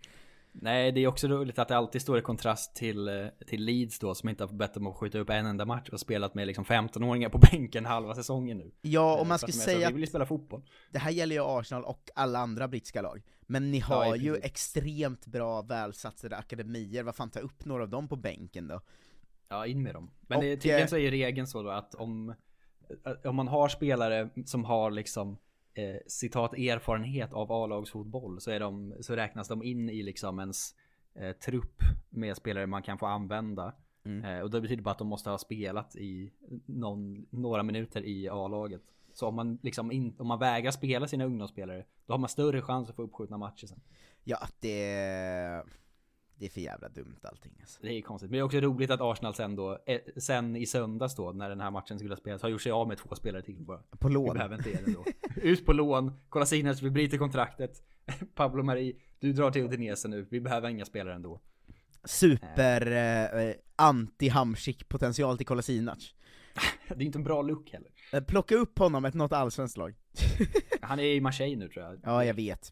[0.52, 4.00] Nej, det är också roligt att det alltid står i kontrast till, eh, till Leeds
[4.00, 6.48] då som inte har bett om att skjuta upp en enda match och spelat med
[6.48, 8.72] liksom 15-åringar på bänken halva säsongen nu.
[8.82, 10.62] Ja, Eh, och man för ska att säga Vi vill ju spela fotboll.
[10.92, 14.20] det här gäller ju Arsenal och alla andra brittiska lag, men ni Ja, har i
[14.20, 18.82] ju extremt bra välsatsade akademier, vad fan ta upp några av dem på bänken då?
[19.50, 20.12] Ja, in med dem.
[20.28, 22.34] Men Och, det, tydligen eh, så är ju regeln så då att om,
[23.24, 25.38] om man har spelare som har liksom
[25.74, 30.76] eh, citat erfarenhet av A-lagsfotboll så, är de, så räknas de in i liksom ens
[31.16, 33.74] eh, trupp med spelare man kan få använda.
[34.06, 34.26] Mm.
[34.26, 36.32] Eh, och det betyder bara att de måste ha spelat i
[36.66, 38.82] någon, några minuter i A-laget.
[39.14, 42.62] Så om man liksom in, om man vägrar spela sina ungdomsspelare då har man större
[42.62, 43.82] chans att få uppskjutna matcher sen.
[44.24, 45.64] Ja, det,
[46.40, 47.80] det är för jävla dumt allting alltså.
[47.82, 48.30] Det är konstigt.
[48.32, 51.50] Men det är också roligt att Arsenal sen då, eh, sen i söndags då, när
[51.50, 53.78] den här matchen skulle spelas, har gjort sig av med två spelare till bara.
[54.00, 54.34] På Vi lån.
[54.34, 55.06] behöver inte det då.
[55.42, 57.84] Ut på lån, Kolasinac, vi bryter kontraktet.
[58.36, 61.42] Pablo Mari, du drar till Udinese nu, vi behöver inga spelare ändå.
[62.04, 66.14] Super eh, anti-Hamsik potential till Kolasinac.
[66.88, 67.90] Det är inte en bra look heller.
[68.14, 69.96] Eh, Plocka upp honom ett något allsvenskt lag.
[70.82, 72.00] Han är i Marseille nu tror jag.
[72.04, 72.72] Ja, jag vet.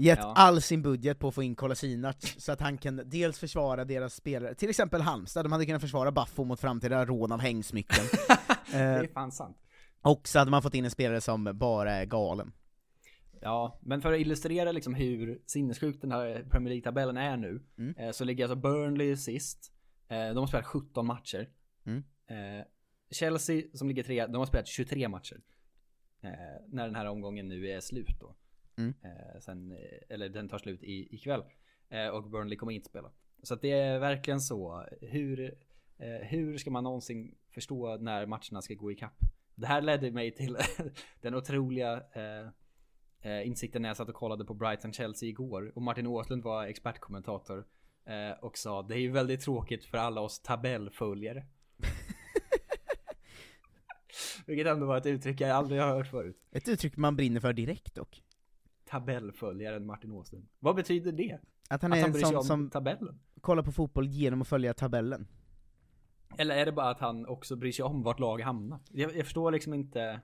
[0.00, 0.32] Gett Ja.
[0.36, 4.14] all sin budget på att få in Kolasinac, så att han kan dels försvara deras
[4.14, 8.04] spelare, till exempel Halmstad, de hade kunnat försvara Baffo mot framtida rån av hängsmycken.
[8.72, 9.56] Det eh, är fan sant.
[10.02, 12.52] och så hade man fått in en spelare som bara är galen.
[13.40, 17.94] Ja, men för att illustrera liksom hur sinnessjukt den här Premier League-tabellen är nu Mm.
[17.98, 19.72] eh, Så ligger alltså Burnley sist
[20.08, 21.48] eh, De har spelat 17 matcher
[21.86, 21.98] Mm.
[22.26, 22.64] eh,
[23.10, 25.40] Chelsea som ligger trea, de har spelat 23 matcher
[26.22, 26.30] eh,
[26.68, 28.34] När den här omgången nu är slut då
[28.80, 28.94] Mm.
[29.02, 31.42] Eh, sen, eh, eller den tar slut i, ikväll.
[31.88, 33.10] Eh, och Burnley kommer inte spela.
[33.42, 34.86] Så att det är verkligen så.
[35.00, 35.54] Hur,
[36.22, 39.18] hur ska man någonsin förstå när matcherna ska gå i kapp?
[39.54, 40.56] Det här ledde mig till
[41.20, 42.02] den otroliga
[43.44, 45.72] insikten när jag satt och kollade på Brighton-Chelsea igår.
[45.74, 47.66] Och Martin Åslund var expertkommentator.
[48.40, 51.46] Och sa det är ju väldigt tråkigt för alla oss tabellföljare.
[54.46, 56.36] Vilket ändå var ett uttryck jag aldrig har hört förut.
[56.50, 58.22] Ett uttryck man brinner för direkt dock.
[58.90, 60.46] Tabellföljaren Martin Åslund.
[60.58, 61.38] Vad betyder det?
[61.68, 63.20] Att han är en bryr sig sån om som tabellen?
[63.40, 65.26] kollar på fotboll genom att följa tabellen.
[66.38, 68.78] Eller är det bara att han också bryr sig om vart lag hamnar?
[68.90, 70.20] Jag, jag förstår liksom inte.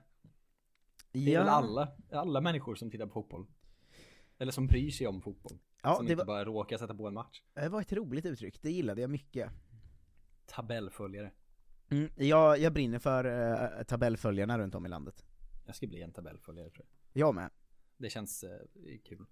[1.11, 1.39] Det är Ja.
[1.39, 3.47] väl alla, alla människor som tittar på fotboll.
[4.37, 5.57] Eller som bryr sig om fotboll.
[5.83, 7.41] Ja, som det inte var- bara råkar sätta på en match.
[7.53, 9.51] Det var ett roligt uttryck, det gillade jag mycket.
[10.45, 11.31] Tabellföljare.
[11.89, 13.25] Mm, jag, jag brinner för
[13.77, 15.25] eh, tabellföljarna runt om i landet.
[15.65, 17.21] Jag ska bli en tabellföljare tror jag.
[17.27, 17.49] Jag med.
[17.97, 18.49] Det känns eh,
[19.09, 19.25] kul.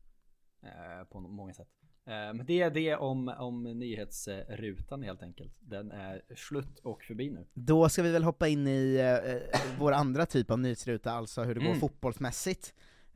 [0.64, 1.68] Eh, på många sätt.
[2.06, 5.54] Eh, men det är det om, om nyhetsrutan helt enkelt.
[5.60, 7.46] Den är slut och förbi nu.
[7.54, 8.96] Då ska vi väl hoppa in i
[9.26, 11.80] eh, vår andra typ av nyhetsruta, alltså hur det går Mm.
[11.80, 12.74] fotbollsmässigt.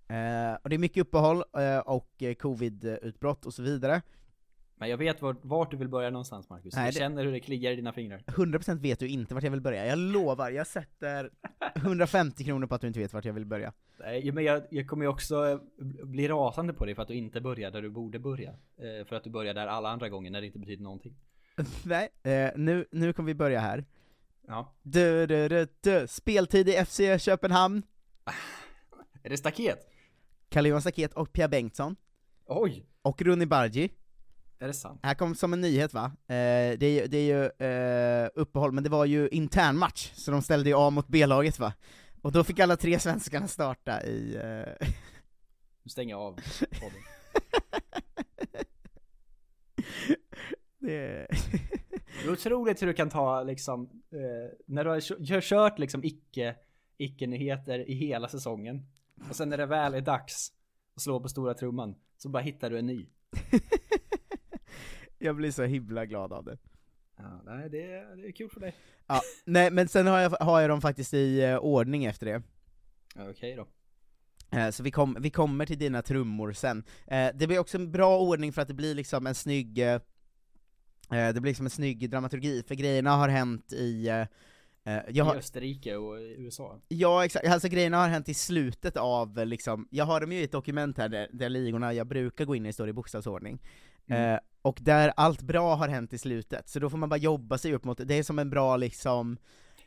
[0.08, 4.02] Eh, och det är mycket uppehåll eh, och covid-utbrott och så vidare.
[4.80, 6.76] Men jag vet vart, vart du vill börja någonstans Marcus.
[6.76, 8.24] Nej, jag det- känner hur det kliar i dina fingrar.
[8.28, 11.30] 100% vet du inte vart jag vill börja, jag lovar, jag sätter
[11.76, 13.74] 150 kronor på att du inte vet vart jag vill börja.
[14.00, 15.58] Nej, men jag, jag kommer ju också eh,
[16.06, 18.50] bli rasande på dig för att du inte börjar där du borde börja.
[18.50, 21.16] Eh, för att du börjar där alla andra gånger när det inte betyder någonting.
[21.86, 23.86] Nej, eh, nu, nu kommer vi börja här.
[24.48, 24.74] Ja.
[24.82, 26.08] Du, du, du, du.
[26.08, 27.82] Speltid i FC Köpenhamn,
[29.24, 29.80] Är det staket?
[30.50, 31.96] Carl-Johan Staket och Pierre Bengtsson,
[32.46, 32.86] Oj!
[33.02, 33.90] och Runi Bargi.
[34.60, 35.00] Är det sant?
[35.04, 36.06] Här kom som en nyhet va?
[36.28, 40.32] Eh, det, är, det är ju eh, uppehåll, men det var ju intern match, så
[40.32, 41.74] de ställde ju A mot B-laget va?
[42.22, 44.36] Och då fick alla tre svenskarna starta i...
[44.36, 44.88] Eh,
[45.84, 46.32] Nu stänger jag av
[46.80, 47.00] podden.
[50.80, 51.28] det...
[52.22, 55.80] Det är otroligt hur du kan ta liksom, eh, när du har kö- kö- kört
[55.80, 56.56] liksom icke,
[56.98, 58.86] icke-nyheter i hela säsongen.
[59.30, 60.52] Och sen när det väl är dags
[60.96, 63.06] att slå på stora trumman, så bara hittar du en ny.
[65.20, 66.58] Jag blir så himla glad av det.
[67.18, 68.76] Ja, nej, det, är- det är kul för dig.
[69.08, 72.42] Ja, nej men sen har jag, har jag dem faktiskt i eh, ordning efter det.
[73.30, 73.68] Okej då.
[74.58, 76.84] Eh, Så vi, kom, vi kommer till dina trummor sen.
[77.08, 79.76] Eh, Det blir också en bra ordning för att det blir liksom en snygg
[81.10, 84.08] Det blir liksom en snygg dramaturgi, för grejerna har hänt i
[84.84, 86.80] jag I har, Österrike och i USA.
[86.88, 90.44] Ja exakt, alltså grejerna har hänt i slutet av liksom, jag har dem ju i
[90.44, 93.60] ett dokument här där, där ligorna jag brukar gå in i står i bokstavsordning.
[94.08, 94.34] Mm.
[94.34, 97.58] Eh, och där allt bra har hänt i slutet, så då får man bara jobba
[97.58, 99.38] sig upp mot det, det är som en bra liksom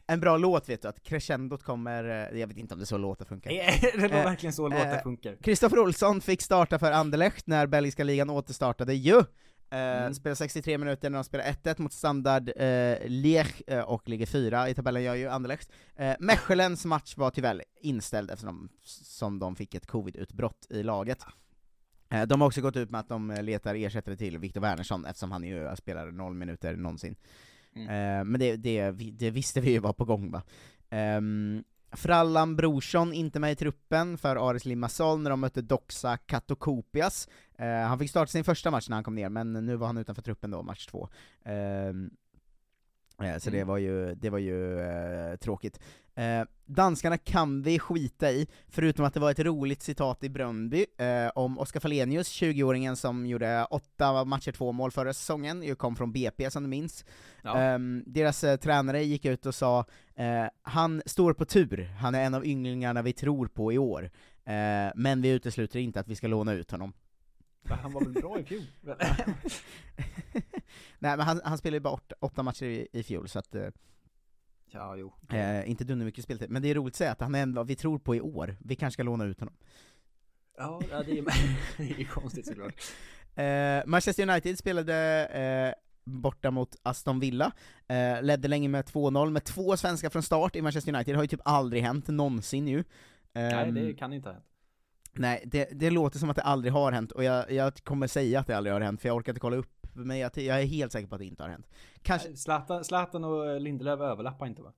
[0.06, 2.86] en bra låt vet du, att crescendot kommer, eh, jag vet inte om det är
[2.86, 3.50] så låtar funkar.
[3.50, 5.36] Är det Eh, verkligen så låtar eh, funkar?
[5.42, 9.22] Kristoffer Olsson fick starta för Anderlecht när belgiska ligan återstartade ju!
[9.70, 10.14] Mm.
[10.14, 12.66] Spelar 63 minuter när de spelar 1-1 mot Standard eh,
[13.66, 15.70] eh, och ligger fyra i tabellen, gör ju Anderlecht.
[15.96, 21.24] Eh, Mechelens match var tyvärr inställd eftersom som de fick ett covid-utbrott i laget.
[22.12, 25.04] Eh, de har också gått ut med att de eh, letar ersättare till Viktor Wernersson
[25.04, 27.16] eftersom han ju spelar noll minuter någonsin.
[27.76, 27.88] Mm.
[27.88, 30.42] Eh, men det, det, det visste vi ju var på gång va.
[30.90, 37.28] Um, Frallan Brorsson inte med i truppen för Aris Limassol när de mötte Doxa Katokopias.
[37.88, 40.22] Han fick starta sin första match när han kom ner, men nu var han utanför
[40.22, 41.08] truppen då, match två.
[41.44, 42.10] Ehm, eh,
[43.38, 43.68] så det Mm.
[43.68, 45.80] var ju, det var ju eh, tråkigt.
[46.14, 50.86] Eh, danskarna kan vi skita i, förutom att det var ett roligt citat i Bröndby
[50.98, 55.96] eh, om Oskar Falenius, 20-åringen som gjorde åtta matcher, två mål förra säsongen, ju kom
[55.96, 57.04] från BP som du minns.
[57.42, 57.58] Ja.
[57.58, 59.84] Ehm, deras eh, tränare gick ut och sa
[60.14, 64.10] eh, han står på tur, han är en av ynglingarna vi tror på i år,
[64.44, 66.92] eh, men vi utesluter inte att vi ska låna ut honom.
[67.68, 68.62] Han var väl bra i fjol?
[71.02, 73.54] Nej men han, han spelade ju bara åtta, åtta matcher i, i fjol, så att
[73.54, 73.68] eh,
[74.70, 75.12] ja, jo.
[75.32, 76.50] eh, inte dunder mycket speltid.
[76.50, 78.56] Men det är roligt att säga att han är en vi tror på i år,
[78.60, 79.54] vi kanske ska låna ut honom.
[80.56, 81.24] Ja, det är
[81.76, 82.74] det är konstigt såklart.
[83.34, 85.74] Eh, Manchester United spelade eh,
[86.04, 87.52] borta mot Aston Villa,
[87.88, 91.24] eh, ledde länge med 2-0 med två svenskar från start i Manchester United, det har
[91.24, 92.84] ju typ aldrig hänt någonsin ju.
[93.32, 94.46] Nej, Ehm, det kan inte ha hänt.
[95.12, 98.40] Nej, det, det låter som att det aldrig har hänt, och jag, jag kommer säga
[98.40, 100.66] att det aldrig har hänt, för jag orkar inte kolla upp, men jag, jag är
[100.66, 101.68] helt säker på att det inte har hänt.
[102.02, 102.36] Kanske...
[102.36, 104.72] Zlatan, Zlatan och Lindelöf överlappar inte va?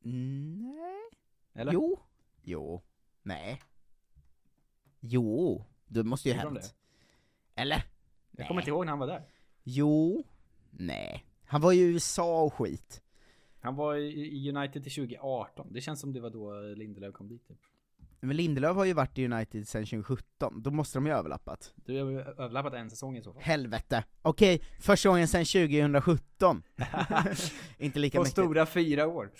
[0.00, 1.10] Nej.
[1.54, 1.72] Eller?
[1.72, 1.98] Jo.
[2.42, 2.82] Jo.
[3.22, 3.62] Nej.
[5.00, 5.64] Jo.
[5.86, 6.74] Det måste ju ha hänt.
[7.54, 7.84] Eller?
[8.30, 9.22] Jag kommer inte ihåg när han var där.
[9.62, 10.24] Jo.
[10.70, 11.24] Nej.
[11.44, 13.02] Han var ju i USA och skit.
[13.60, 15.72] Han var i i United till 2018.
[15.72, 17.58] Det känns som det var då Lindelöf kom dit typ.
[18.20, 21.72] Men Lindelöf har ju varit i United sedan 2017, då måste de ju ha överlappat.
[21.84, 23.42] Du har ju överlappat en säsong i så fall.
[23.42, 24.04] Helvete!
[24.22, 26.62] Okej, första gången sedan 2017.
[27.78, 28.32] Inte lika På mycket.
[28.32, 29.30] stora fyra år.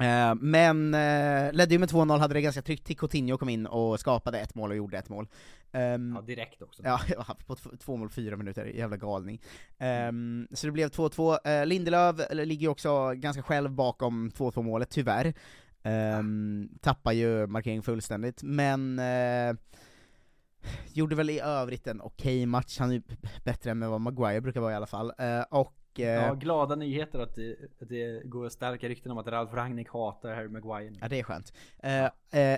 [0.00, 3.66] Eh, men eh, ledde ju med 2-0, hade det ganska tryggt till Coutinho kom in
[3.66, 5.28] och skapade ett mål och gjorde ett mål.
[5.72, 6.82] Ehm, Ja, direkt också.
[6.84, 7.00] Ja,
[7.46, 9.40] på två mål, fyra minuter, jävla galning.
[9.78, 11.60] Ehm, så det blev 2-2.
[11.60, 15.34] Uh, Lindelöf eh, ligger ju också ganska själv bakom 2-2 målet, tyvärr.
[15.84, 19.56] Um, tappar ju markering fullständigt, men eh,
[20.92, 23.02] gjorde väl i övrigt en okej match, han är ju
[23.44, 25.12] bättre än vad Maguire brukar vara i alla fall.
[25.18, 29.26] Eh, och eh, Ja, glada nyheter att det, att det går starka rykten om att
[29.26, 30.94] Ralf Rangnick hatar Harry Maguire.
[31.00, 31.52] Ja det är skönt.
[31.82, 32.10] Eh, eh,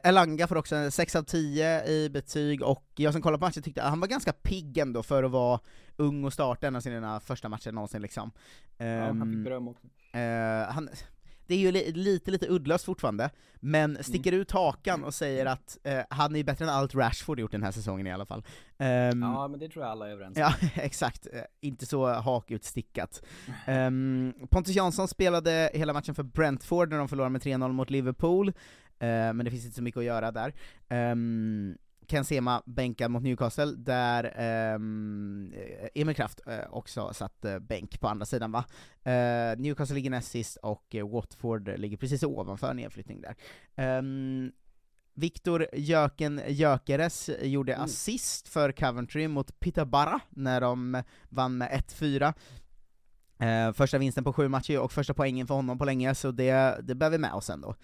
[0.04, 3.62] Elanga får också en 6 av 10 i betyg, och jag som kollade på matchen
[3.62, 5.60] tyckte att han var ganska pigg ändå för att vara
[5.96, 8.30] ung och starta en av sina första matcher någonsin liksom.
[8.76, 9.86] Ja, han Ehm, fick beröm också.
[10.12, 10.88] Eh, han,
[11.46, 15.78] det är ju li, lite, lite uddlöst fortfarande, men sticker ut hakan och säger att
[15.84, 18.44] eh, han är bättre än allt Rashford gjort den här säsongen i alla fall.
[18.78, 20.42] Ehm, Ja, men det tror jag alla är överens om.
[20.42, 21.26] Ja, exakt.
[21.32, 23.22] Eh, Inte så hakutstickat.
[23.68, 28.52] Um, Pontus Jansson spelade hela matchen för Brentford när de förlorade med 3-0 mot Liverpool,
[28.98, 30.52] Eh, men det finns inte så mycket att göra där.
[31.12, 31.76] Um,
[32.08, 34.24] Ken Sema bänkad mot Newcastle, där
[34.74, 35.52] um,
[35.94, 38.64] Emil Kraft eh, också satt eh, bänk på andra sidan va.
[39.04, 43.36] Eh, Newcastle ligger näst sist och eh, Watford ligger precis ovanför nedflyttning där.
[43.98, 44.52] Um,
[45.14, 52.34] Viktor Jöken Jökeres gjorde assist för Coventry mot Peterborough när de vann med 1-4.
[53.38, 56.80] Eh, första vinsten på sju matcher och första poängen för honom på länge, så det,
[56.82, 57.74] det bär vi med oss ändå.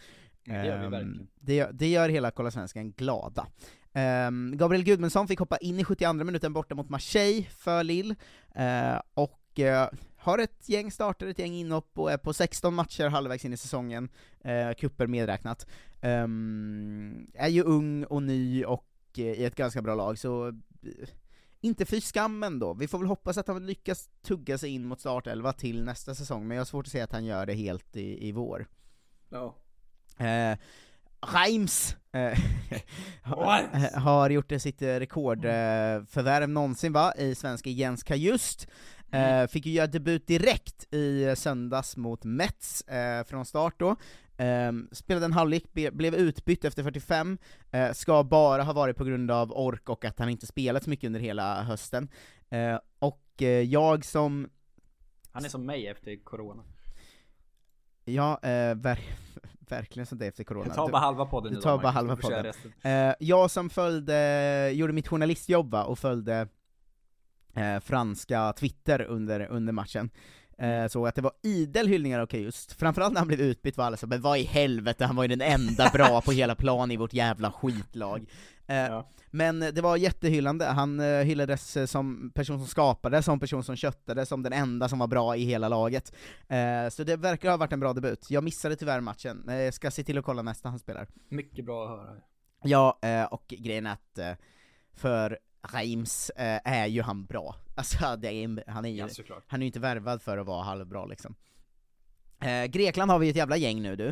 [0.45, 1.29] Det gör vi Ehm, verkligen.
[1.41, 3.47] det, det gör hela Kolla Svensken glada.
[3.93, 8.15] Ehm, Gabriel Gudmundsson fick hoppa in i 72 minuten borta mot Marseille för Lille,
[8.55, 13.09] eh, och eh, har ett gäng starter, ett gäng inhopp och är på 16 matcher
[13.09, 14.09] halvvägs in i säsongen,
[14.41, 15.67] eh, kupper medräknat.
[16.01, 20.53] Ehm, är ju ung och ny och eh, i ett ganska bra lag, så
[21.61, 22.75] inte fy skam ändå.
[22.75, 26.49] Vi får väl hoppas att han lyckas tugga sig in mot startelva till nästa säsong,
[26.49, 28.67] men jag har svårt att se att han gör det helt i, i vår.
[29.29, 29.55] Ja.
[30.19, 30.59] Eh,
[31.27, 32.39] Reims eh,
[33.23, 33.95] Reims.
[33.95, 38.69] har gjort sitt rekordförvärv någonsin va, i svenska Jens Kajust.
[39.13, 43.97] Eh, fick ju göra debut direkt i söndags mot Mets eh, från start då.
[44.45, 47.39] Eh, spelade en halvlek, blev utbytt efter 45,
[47.71, 50.91] eh, ska bara ha varit på grund av ork och att han inte spelat så
[50.91, 52.09] mycket under hela hösten.
[52.51, 54.49] Eh, och eh, jag som
[55.33, 56.63] Han är som mig efter corona.
[58.05, 58.99] Ja, eh, ver
[59.77, 60.67] verkligen som det efter corona.
[60.67, 62.53] Jag tar bara halva podden Du idag, tar bara halva podden.
[62.83, 66.49] Eh, jag som följde, gjorde mitt journalistjobb va, och följde
[67.57, 70.11] eh, franska Twitter under, under matchen,
[70.59, 73.85] eh, såg att det var idel hyllningar av just framförallt när han blev utbytt var
[73.85, 76.91] alla så men vad i helvete, han var ju den enda bra på hela plan
[76.91, 78.27] i vårt jävla skitlag.
[78.67, 83.65] Eh, Men det var jättehyllande, han eh, hyllades eh, som person som skapade, som person
[83.65, 86.13] som köttade, som den enda som var bra i hela laget.
[86.91, 88.31] Så det verkar ha varit en bra debut.
[88.31, 91.09] Jag missade tyvärr matchen, eh, ska se till att kolla nästa han spelar.
[91.29, 92.17] Mycket bra att höra.
[92.65, 92.99] Ja,
[93.31, 94.39] och grejen är att
[94.95, 95.39] för
[95.73, 96.31] Reims
[96.65, 97.57] är ju han bra.
[97.75, 99.09] Alltså är, han är ju Ja,
[99.47, 101.35] han är ju inte värvad för att vara halvbra liksom.
[102.43, 104.09] Eh, Grekland har vi ett jävla gäng nu du.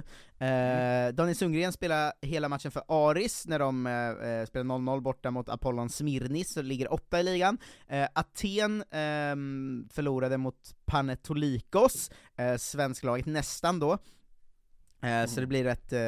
[0.47, 5.31] Eh, Daniel Sundgren spelar hela matchen för Aris när de eh, eh, spelar 0-0 borta
[5.31, 7.59] mot Apollon Smirnis, så ligger åtta i ligan.
[7.89, 13.99] Eh, Aten ehm, förlorade mot Panetolikos, eh, svensklaget nästan då.
[15.03, 15.99] Eh, Så det blir ett eh,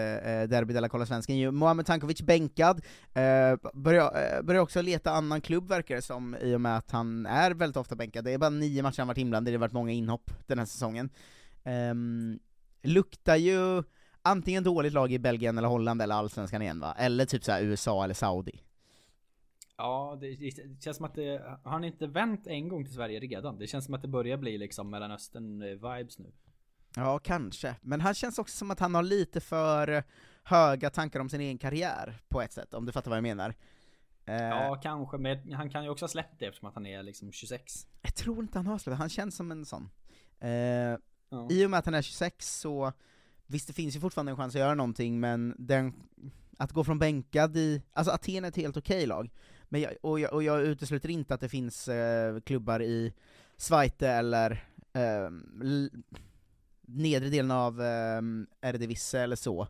[0.49, 1.51] derby della Kolla Svensken ju.
[1.51, 6.55] Mohamed Tankovic bänkad, eh, börjar, eh, börjar också leta annan klubb verkar det som, i
[6.55, 8.25] och med att han är väldigt ofta bänkad.
[8.25, 10.59] Det är bara nio matcher han varit inblandad i, det har varit många inhopp den
[10.59, 11.11] här säsongen.
[11.64, 12.38] Ehm,
[12.82, 13.82] luktar ju
[14.22, 16.94] antingen dåligt lag i Belgien eller Holland eller Allsvenskan igen va?
[16.98, 18.62] Eller typ såhär USA eller Saudi.
[19.76, 23.20] Ja, det, det känns som att det, har han inte vänt en gång till Sverige
[23.20, 23.58] redan?
[23.58, 26.32] Det känns som att det börjar bli liksom Mellanöstern-vibes nu.
[26.96, 27.76] Ja, kanske.
[27.80, 30.04] Men han känns också som att han har lite för
[30.44, 33.54] höga tankar om sin egen karriär, på ett sätt, om du fattar vad jag menar.
[34.24, 37.02] Eh, Ja, kanske, men han kan ju också ha släppt det eftersom att han är
[37.02, 37.86] liksom 26.
[38.02, 39.90] Jag tror inte han har släppt, han känns som en sån.
[41.51, 42.93] I och med att han är 26 så,
[43.47, 45.93] visst det finns ju fortfarande en chans att göra någonting, men den,
[46.59, 49.30] att gå från bänkad i, alltså Aten är ett helt okej lag,
[49.68, 53.12] men jag, och, jag, och jag utesluter inte att det finns eh, klubbar i
[53.57, 54.51] Zweite eller
[54.93, 55.30] eh,
[56.87, 58.20] nedre delen av eh,
[58.61, 59.68] Eredivisie eller så,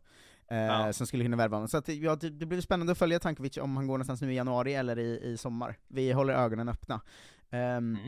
[0.49, 0.93] eh, Ja.
[0.93, 1.69] som skulle kunna värva honom.
[1.69, 4.33] Så att, ja, det, det blir spännande att följa Tankovic om han går någonstans nu
[4.33, 5.79] i januari eller i, i sommar.
[5.89, 7.01] Vi håller ögonen öppna.
[7.51, 7.99] Ehm,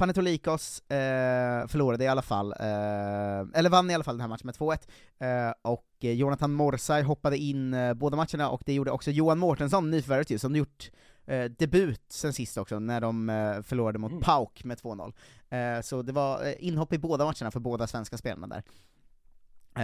[0.00, 4.46] Panetolikos eh, förlorade i alla fall, eh, eller vann i alla fall den här matchen
[4.46, 4.88] med 2-1,
[5.18, 9.90] eh, och Jonathan Morsay hoppade in eh, båda matcherna, och det gjorde också Johan Mårtensson,
[9.90, 10.90] nyförvärvet ju, som gjort
[11.26, 14.22] eh, debut sen sist också, när de eh, förlorade mot Mm.
[14.22, 15.12] PAOK med 2-0.
[15.50, 18.62] Eh, så det var inhopp i båda matcherna för båda svenska spelarna där.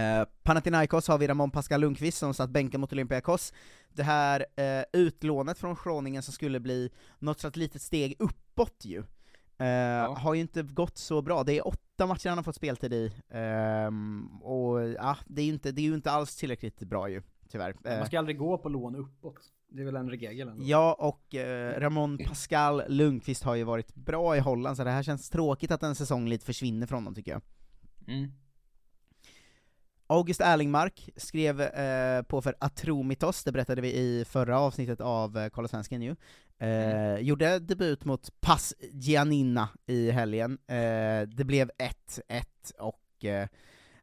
[0.01, 3.53] Eh, Panathinaikos har vi Ramon Pascal Lundqvist som satt bänken mot Olympiakos.
[3.93, 6.89] Det här eh, utlånet från Groningen som skulle bli
[7.19, 9.03] något slags litet steg uppåt ju,
[9.57, 11.43] eh, har ju inte gått så bra.
[11.43, 15.53] Det är åtta matcher han har fått speltid i, ehm, och ja, det är ju
[15.53, 17.75] inte, det är ju inte alls tillräckligt bra ju, tyvärr.
[17.85, 19.39] Eh, Man ska aldrig gå på lån uppåt.
[19.69, 20.63] Det är väl en regel ändå.
[20.65, 25.03] Ja, och eh, Ramon Pascal Lundqvist har ju varit bra i Holland, så det här
[25.03, 27.41] känns tråkigt att en säsong lite försvinner från honom tycker jag.
[28.07, 28.31] Mm.
[30.07, 35.49] August Erlingmark skrev eh, på för Atromitos, det berättade vi i förra avsnittet av eh,
[35.49, 36.15] Kolla Svensken ju.
[36.59, 41.71] Eh, Gjorde debut mot Pass Giannina i helgen, eh, det blev
[42.27, 42.43] 1-1
[42.79, 43.47] och eh,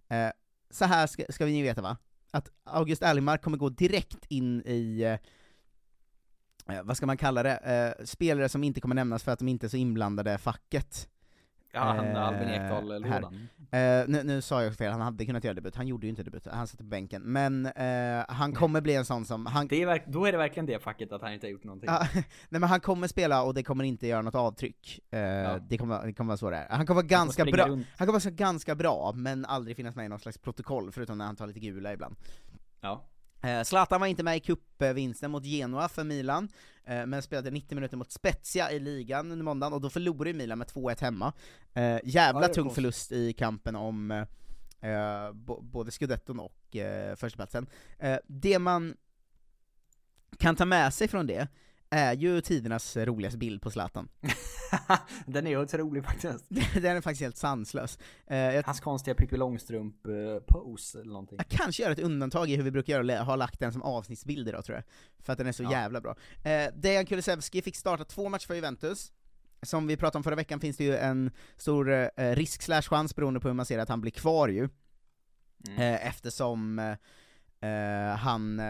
[0.09, 0.33] eh,
[0.71, 1.97] så här ska, ska vi ni veta va?
[2.31, 7.95] Att August Erlingmark kommer gå direkt in i eh, eh, vad ska man kalla det,
[8.05, 11.09] spelare som inte kommer nämnas för att de inte är så inblandade facket.
[11.75, 12.49] Ja, han Eh, Albin.
[12.49, 13.49] Ekdal-lådan.
[13.71, 16.23] Eh, nu, nu sa jag fel, han hade kunnat göra debut, han gjorde ju inte
[16.23, 19.83] debut, han satt på bänken, men eh, han kommer bli en sån som, han, Det
[19.83, 21.91] är då är det verkligen det facket att han inte har gjort någonting.
[21.91, 22.07] Ja,
[22.49, 25.01] nej men han kommer spela och det kommer inte göra något avtryck.
[25.11, 26.77] Eh, det, kommer, det kommer vara så det är.
[26.77, 27.87] Han kommer vara ganska bra, runt.
[27.97, 31.25] han kommer vara ganska bra, men aldrig finnas med i något slags protokoll, förutom när
[31.25, 32.17] han tar lite gula ibland.
[32.81, 33.05] Ja.
[33.45, 36.49] Eh, Zlatan var inte med i cupvinsten mot Genoa för Milan,
[36.85, 40.37] eh, men spelade 90 minuter mot Spezia i ligan under måndagen, och då förlorade ju
[40.37, 41.33] Milan med 2-1 hemma.
[41.75, 42.75] Eh, jävla tung konstigt.
[42.75, 44.27] förlust i kampen om
[45.61, 47.67] både scudetton och eh, förstaplatsen.
[48.27, 48.97] Det man
[50.39, 51.49] kan ta med sig från det,
[51.95, 54.09] är ju tidernas roligaste bild på Zlatan.
[55.27, 56.45] Den är otrolig faktiskt.
[56.75, 57.99] Den är faktiskt helt sanslös.
[58.27, 61.39] Jag Hans konstiga Pippi Långstrump-pose eller någonting.
[61.39, 63.83] Jag kanske gör ett undantag i hur vi brukar göra, och ha lagt den som
[63.83, 64.85] avsnittsbild idag tror jag.
[65.25, 65.71] För att den är så Ja.
[65.71, 66.17] jävla bra.
[66.45, 69.13] Eh, Dejan Kulusevski fick starta två matcher för Juventus.
[69.63, 73.17] Som vi pratade om förra veckan finns det ju en stor eh, risk slash chans
[73.17, 74.69] beroende på hur man ser att han blir kvar ju.
[75.69, 75.95] Mm.
[75.95, 76.97] Eftersom
[78.19, 78.61] han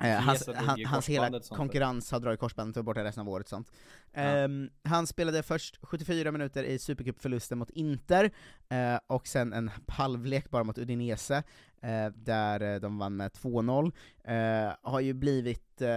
[0.00, 3.28] hans, Chiesa drog han, hans hela konkurrens har dragit korsbandet och är borta resten av
[3.28, 3.72] året sånt.
[4.12, 4.20] Ja.
[4.20, 8.30] Ehm, han spelade först 74 minuter i Supercup-förlusten mot Inter,
[8.68, 11.42] eh, och sen en halvlek bara mot Udinese,
[11.82, 13.92] eh, där eh, de vann med 2-0.
[14.24, 15.88] Eh, har ju blivit eh,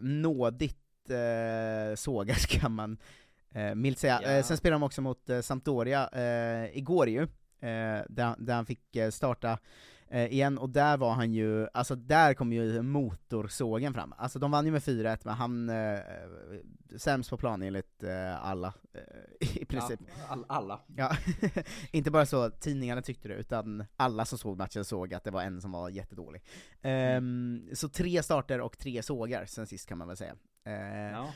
[0.00, 2.98] nådigt eh, sågad kan man
[3.54, 4.20] eh, milt säga.
[4.22, 4.28] Ja.
[4.28, 7.22] Eh, sen spelade de också mot eh, Sampdoria eh, igår ju,
[7.60, 9.58] eh, där, där han fick eh, starta eh,
[10.18, 14.14] igen, och där var han ju, alltså där kom ju motorsågen fram.
[14.18, 15.98] Alltså de vann ju med 4-1, men han, eh,
[16.96, 20.00] sämst på plan enligt eh, alla, eh, i princip.
[20.18, 20.80] Ja, all, alla.
[20.96, 21.16] Ja,
[21.90, 25.42] inte bara så tidningarna tyckte det, utan alla som såg matchen såg att det var
[25.42, 26.42] en som var jättedålig.
[26.82, 30.34] Ehm, så tre starter och tre sågar sen sist kan man väl säga.
[30.64, 31.32] Eh, Ja.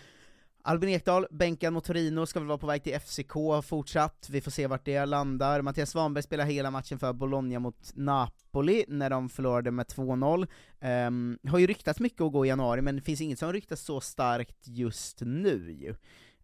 [0.66, 3.32] Albin Ekdal, bänkad mot Torino, ska väl vara på väg till FCK
[3.64, 5.62] fortsatt, vi får se vart det landar.
[5.62, 10.46] Mattias Svanberg spelar hela matchen för Bologna mot Napoli, när de förlorade med 2-0.
[10.80, 13.80] Ehm, har ju ryktats mycket att gå i januari, men det finns inget som ryktas
[13.80, 15.94] så starkt just nu ju.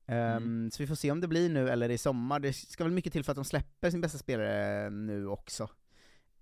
[0.07, 2.93] Ehm, Så vi får se om det blir nu eller i sommar, det ska väl
[2.93, 5.69] mycket till för att de släpper sin bästa spelare nu också.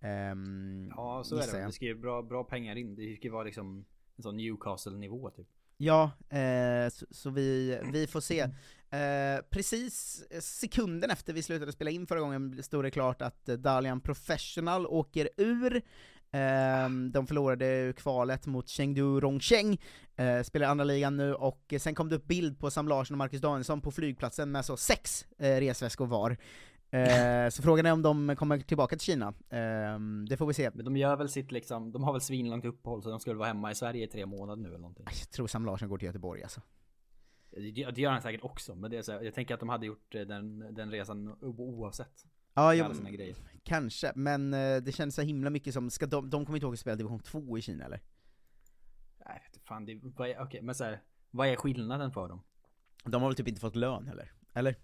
[0.01, 1.67] Ehm, Ja, så är det.
[1.67, 2.95] Det ska ju bra, bra pengar in.
[2.95, 3.85] Det ska ju vara liksom
[4.17, 5.49] en sån Newcastle-nivå typ.
[5.81, 8.41] Ja, eh, så, så vi, vi får se.
[8.91, 14.01] Eh, precis sekunden efter vi slutade spela in förra gången stod det klart att Dalian
[14.01, 15.83] Professional åker ur.
[16.33, 19.81] Eh, de förlorade kvalet mot Chengdu Rongcheng,
[20.17, 23.15] eh, spelar i andra ligan nu, och sen kom det upp bild på Sam Larsson
[23.15, 26.37] och Marcus Danielsson på flygplatsen med så sex eh, resväskor var.
[26.91, 29.35] Eh, så frågan är om de kommer tillbaka till Kina.
[29.51, 30.71] Ehm, det får vi se.
[30.75, 33.49] Men de gör väl sitt liksom, de har väl svinlångt uppehåll så de skulle vara
[33.49, 35.07] hemma i Sverige i tre månader nu eller någonting.
[35.07, 36.61] Jag tror Sam Larsson går till Göteborg alltså.
[37.51, 39.69] Det, det gör han säkert också, men det är så, här- jag tänker att de
[39.69, 42.27] hade gjort eh, den, den resan oavsett.
[42.55, 42.75] Ja,
[43.13, 43.37] grejer.
[43.65, 46.75] kanske, men eh, det känns så himla mycket som, ska de, de kommer inte ihåg
[46.75, 48.01] att spela division 2 i Kina eller?
[49.27, 52.43] Nej, fan, det, vad är, okej, men så här, vad är skillnaden för dem?
[53.05, 54.33] De har väl typ inte fått lön heller?
[54.55, 54.77] Eller?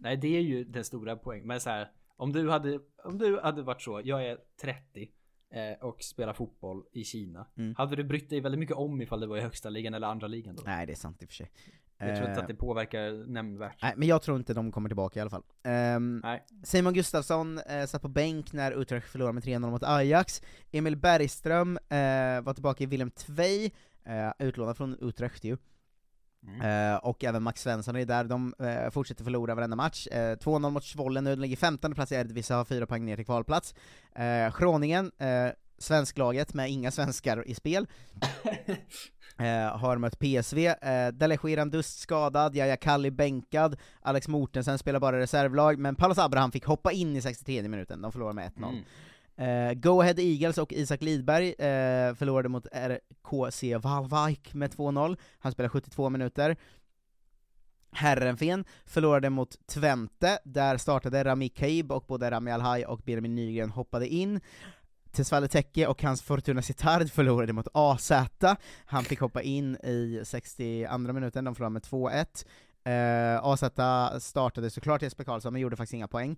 [0.00, 1.46] Nej, det är ju den stora poängen.
[1.46, 5.10] Men så här, om du hade, om du hade varit så, jag är 30
[5.50, 7.46] eh, och spelar fotboll i Kina.
[7.56, 7.74] Mm.
[7.74, 10.26] Hade du brytt dig väldigt mycket om ifall det var i högsta ligan eller andra
[10.26, 10.62] ligan då?
[10.66, 11.50] Nej, det är sant i och för sig.
[11.98, 13.82] Jag tror inte Eh, att det påverkar nämnvärt.
[13.82, 15.42] Nej, men jag tror inte de kommer tillbaka i alla fall.
[16.22, 16.44] Nej.
[16.64, 20.42] Simon Gustafsson eh, satt på bänk när Utrecht förlorade med 3-0 mot Ajax.
[20.70, 23.72] Emil Bergström eh, var tillbaka i Willem Tvei,
[24.04, 25.56] eh, utlånad från Utrecht ju.
[26.62, 30.06] Eh, och även Max Svensson är där, de eh, fortsätter förlora varenda match.
[30.06, 33.16] Eh, 2-0 mot Zwolle nu, de ligger 15 plats i Eredivisie, har fyra poäng ner
[33.16, 33.74] till kvalplats.
[34.14, 37.86] Eh, Groningen, eh, svensklaget med inga svenskar i spel,
[39.38, 45.18] eh, har mött PSV, eh, Delechiran Dust skadad, Jaja Kalli bänkad, Alex Mortensen spelar bara
[45.18, 48.68] reservlag, men Paulus Abraham fick hoppa in i 63 minuten, de förlorar med 1-0.
[48.68, 48.84] Mm.
[49.40, 55.52] Eh, Go Ahead Eagles och Isak Lidberg eh, förlorade mot RKC Valvik med 2-0, han
[55.52, 56.56] spelar 72 minuter.
[57.92, 63.70] Herrenfen förlorade mot Twente, där startade Rami Kaib och både Rami Alhaj och Benjamin Nygren
[63.70, 64.40] hoppade in.
[65.12, 68.12] Tesfaye Tekke och hans Fortuna Sittard förlorade mot AZ,
[68.84, 72.46] han fick hoppa in i 62 minuten, de förlorade med 2-1.
[72.84, 73.64] Eh, AZ
[74.24, 76.36] startade såklart Jesper Karlsson, men gjorde faktiskt inga poäng.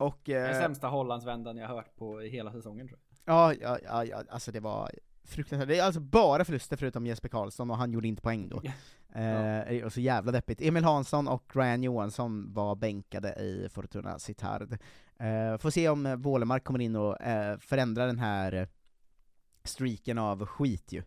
[0.00, 3.34] Och, Den eh, sämsta Hollandsvändan jag hört på hela säsongen tror jag.
[3.34, 4.90] Ja, ja, ja, ja, alltså det var
[5.24, 5.68] fruktansvärt.
[5.68, 8.62] Det är alltså bara förluster förutom Jesper Karlsson, och han gjorde inte poäng då.
[9.12, 10.60] Eh, och så jävla deppigt.
[10.60, 14.72] Emil Hansson och Ryan Johansson var bänkade i Fortuna Sittard.
[15.18, 18.68] Eh, får se om Wålemark kommer in och eh, förändrar den här
[19.64, 21.02] streaken av skit ju.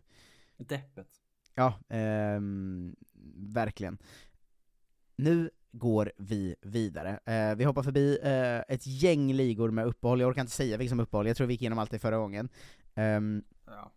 [0.56, 1.08] Deppet.
[1.54, 2.96] Ja, ehm,
[3.36, 3.98] verkligen.
[5.16, 7.18] Nu går vi vidare.
[7.24, 10.90] Eh, vi hoppar förbi eh, ett gäng ligor med uppehåll, jag orkar inte säga vilka
[10.90, 12.48] som är uppehåll, jag tror vi gick igenom allt det förra gången.
[12.94, 13.90] Um, Ja.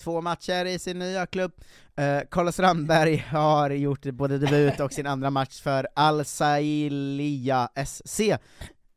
[0.00, 1.52] Två matcher i sin nya klubb.
[2.00, 8.20] Uh, Carlos Strandberg har gjort både debut och sin andra match för Al Sailia SC.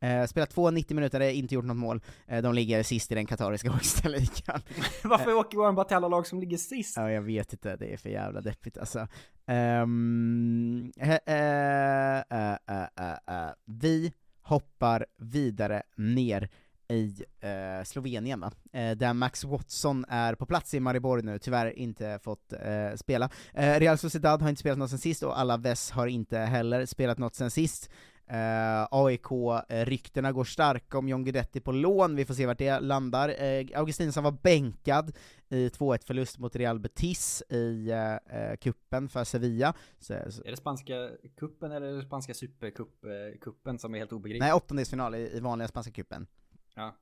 [0.04, 2.00] Uh, spelat två 90 minuter, inte gjort något mål.
[2.26, 4.60] Eh, de ligger sist i den katariska högsta ligan.
[5.04, 6.96] Varför åker Warren bara till alla lag som ligger sist?
[6.96, 9.08] Ja, jag vet inte, det är för jävla deppigt alltså.
[9.46, 12.56] Ehm, eh, eh, eh,
[12.96, 13.50] eh, eh.
[13.64, 16.48] Vi hoppar vidare ner
[16.90, 18.52] i eh, Slovenien va?
[18.72, 23.30] Eh, där Max Watson är på plats i Maribor nu, tyvärr inte fått eh, spela.
[23.54, 27.18] Eh, Real Sociedad har inte spelat något sen sist, och Alaves har inte heller spelat
[27.18, 27.90] något sen sist.
[28.30, 33.28] Uh, AIK-ryktena går starka om John Guidetti på lån, vi får se vart det landar.
[33.28, 35.16] Uh, Augustinsson var bänkad
[35.48, 39.74] i 2-1 förlust mot Real Betis i uh, kuppen för Sevilla.
[39.98, 44.40] Så, så, Är det spanska kuppen eller är det spanska supercupen som är helt obegriplig?
[44.40, 46.26] nej, åttondelsfinal i, i vanliga spanska kuppen.
[46.74, 46.96] Ja.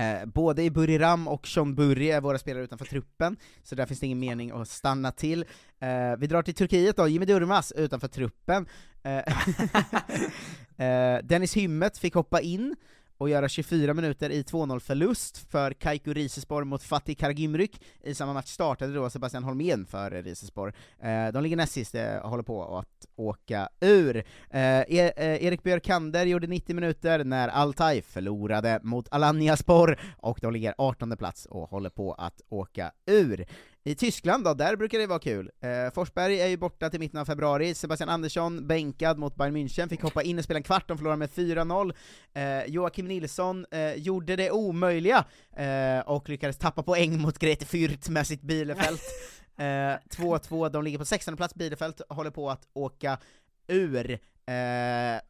[0.00, 4.00] Eh, både i Buriram och Sean Burri är våra spelare utanför truppen, så där finns
[4.00, 5.44] det ingen mening att stanna till.
[5.80, 8.66] Eh, vi drar till Turkiet då, Jimmy Durmaz utanför truppen.
[9.02, 9.18] Eh,
[10.86, 12.76] eh, Dennis Hymmet fick hoppa in
[13.20, 17.80] och göra 24 minuter i 2-0 förlust för Kaiku Rizespor mot Fatih Karagümrük.
[18.02, 20.72] I samma match startade då Sebastian Holmén för Rizespor.
[21.02, 24.16] Eh, de ligger näst sist och håller på att åka ur.
[24.50, 30.74] Eh, e, Erik Björkander gjorde 90 minuter när Altaj förlorade mot Alanyaspor, och de ligger
[30.78, 33.46] 18 plats och håller på att åka ur.
[33.84, 35.50] I Tyskland då, där brukar det vara kul.
[35.60, 39.88] Eh, Forsberg är ju borta till mitten av februari, Sebastian Andersson bänkad mot Bayern München,
[39.88, 41.94] fick hoppa in och spela en kvart, de förlorade med 4-0.
[42.32, 45.24] Eh, Joakim Nilsson eh, gjorde det omöjliga,
[45.56, 48.98] eh, och lyckades tappa poäng mot Grete Fürth med sitt Bielefeld.
[49.60, 53.18] Eh, 2-2, de ligger på 16 plats, Bielefeld håller på att åka
[53.68, 54.18] ur.
[54.50, 55.20] Eh,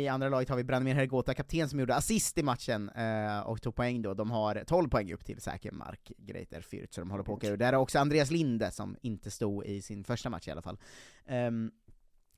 [0.00, 3.62] I andra laget har vi Branimir Hergota, kapten som gjorde assist i matchen, eh, och
[3.62, 4.14] tog poäng då.
[4.14, 7.36] De har 12 poäng upp till säker mark, Greiter Fürth, så de håller på att
[7.38, 7.56] åka ur.
[7.56, 10.78] Där är också Andreas Linde, som inte stod i sin första match i alla fall.
[11.26, 11.70] Ehm,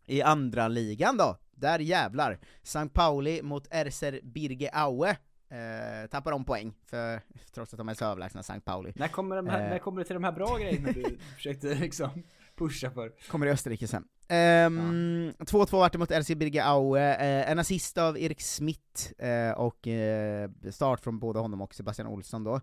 [0.07, 2.39] I andra ligan då, där jävlar.
[2.63, 2.89] St.
[2.89, 5.11] Pauli mot Erser Birge Aue.
[5.51, 7.21] Eh, tappar de poäng, för,
[7.55, 8.61] trots att de är så överlägsna St.
[8.61, 8.93] Pauli.
[8.97, 9.71] När kommer, de här, Eh.
[9.71, 12.23] när kommer det till de här bra grejerna du försökte liksom
[12.61, 13.13] pusha för?
[13.29, 14.05] Kommer i Österrike sen.
[14.29, 19.53] Ehm, 2-2 vart det mot RC Birge Aue, eh, en assist av Erik Smith, eh,
[19.53, 22.61] och eh, start från både honom och Sebastian Olsson då.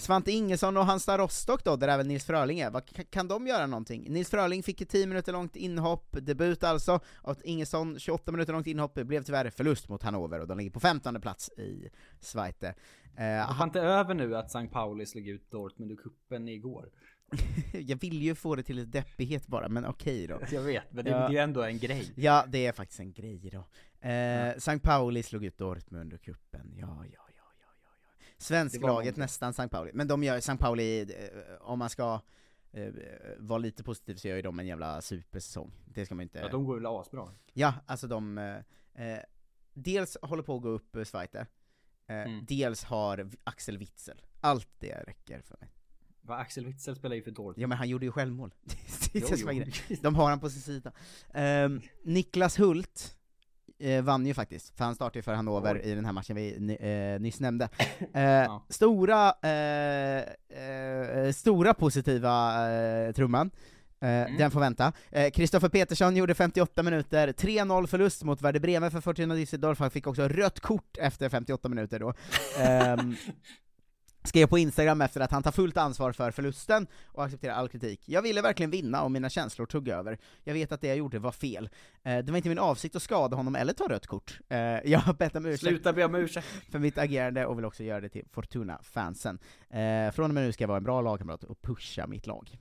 [0.00, 4.06] Svante Ingesson och Hansa Rostock då, där även Nils Fröling är, kan, de göra någonting?
[4.08, 8.66] Nils Fröling fick ett 10 minuter långt inhopp, debut alltså, och Ingesson 28 minuter långt
[8.66, 11.90] inhopp, blev tyvärr förlust mot Hannover, och de ligger på 15 plats i
[12.20, 12.74] Zweite.
[13.16, 14.66] Eh, Hoppa inte över nu att St.
[14.66, 16.90] Pauli slog ut Dortmund i kuppen igår.
[17.72, 20.40] jag vill ju få det till lite deppighet bara, men okej då.
[20.52, 21.16] Jag vet, men det, Ja.
[21.18, 22.12] det är ju ändå en grej.
[22.16, 23.64] Ja, det är faktiskt en grej då.
[24.08, 24.78] Eh, St.
[24.78, 26.72] Pauli slog ut Dortmund och kuppen.
[26.76, 28.24] ja, ja, ja, ja, ja, ja.
[28.38, 29.68] Svensklaget nästan St.
[29.68, 30.56] Pauli, men de gör St.
[30.56, 31.08] Pauli, eh,
[31.60, 32.20] om man ska
[32.72, 32.88] eh,
[33.38, 35.72] vara lite positiv så gör ju de en jävla supersäsong.
[35.84, 36.38] Det ska man inte...
[36.38, 37.28] Ja, de går väl asbra.
[37.52, 38.56] Ja, alltså de, eh,
[39.08, 39.20] eh,
[39.74, 41.38] dels håller på att gå upp Zweite,
[42.06, 42.44] eh, Mm.
[42.48, 44.22] dels har Axel Witzel.
[44.40, 45.68] Allt det räcker för mig.
[46.22, 47.58] Vad Axel Witzel spelar ju för Dortmund.
[47.58, 48.54] Ja men han gjorde ju självmål.
[49.12, 49.64] Jo, jo.
[50.02, 50.92] De har han på sin sida.
[51.34, 53.16] Ehm, Niklas Hult
[53.78, 56.76] eh, vann ju faktiskt, för han startade ju för Hannover i den här matchen vi
[56.80, 57.68] eh, nyss nämnde.
[58.14, 60.24] Eh, Stora, eh,
[60.62, 63.50] eh, stora positiva eh, trumman,
[64.02, 64.92] Eh, Den får vänta.
[65.32, 70.06] Kristoffer Petersson gjorde 58 minuter, 3-0 förlust mot Werder Bremen för Fortuna Düsseldorf, han fick
[70.06, 72.12] också rött kort efter 58 minuter då.
[74.24, 78.08] Skrev på Instagram efter att han tar fullt ansvar för förlusten och accepterar all kritik.
[78.08, 80.18] Jag ville verkligen vinna och mina känslor tog över.
[80.44, 81.68] Jag vet att det jag gjorde var fel.
[82.02, 84.38] Eh, det var inte min avsikt att skada honom eller ta rött kort.
[84.48, 86.46] Eh, jag har bett om ursäkt Sluta be om ursäkt.
[86.70, 89.38] för mitt agerande och vill också göra det till Fortuna-fansen.
[89.70, 92.58] Eh, från och med nu ska jag vara en bra lagkamrat och pusha mitt lag.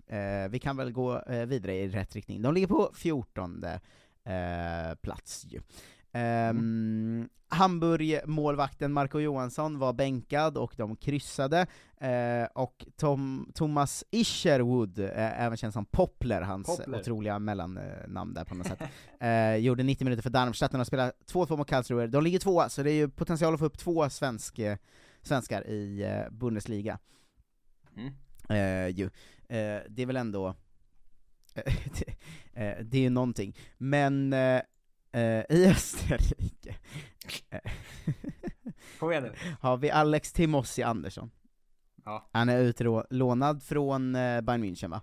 [0.49, 2.41] Vi kan väl gå vidare i rätt riktning.
[2.41, 3.64] De ligger på 14
[4.30, 5.62] eh, plats ju.
[6.14, 15.41] Um, Hamburg-målvakten Marco Johansson var bänkad och de kryssade, eh, och Tom, Thomas Isherwood, eh,
[15.41, 16.99] även känd som Popler, hans Popler.
[16.99, 18.82] otroliga mellannamn där på något sätt,
[19.20, 22.07] eh, gjorde 90 minuter för Darmstadt när de spelade 2-2 mot Karlsruhe.
[22.07, 24.60] De ligger tvåa, så det är ju potential att få upp två svensk,
[25.22, 26.99] svenskar i Bundesliga.
[27.95, 28.14] Mm.
[28.95, 29.10] Ju.
[29.88, 30.55] Det är väl ändå,
[32.82, 33.55] det är ju någonting.
[33.78, 34.36] Men
[35.12, 36.76] eh, eh, i Österrike
[37.49, 37.60] eh,
[38.99, 39.34] Kom igen nu.
[39.62, 41.32] har vi Alex Timossi Andersson.
[42.05, 42.30] Ja.
[42.32, 45.01] Han är utlånad från eh, Bayern München va?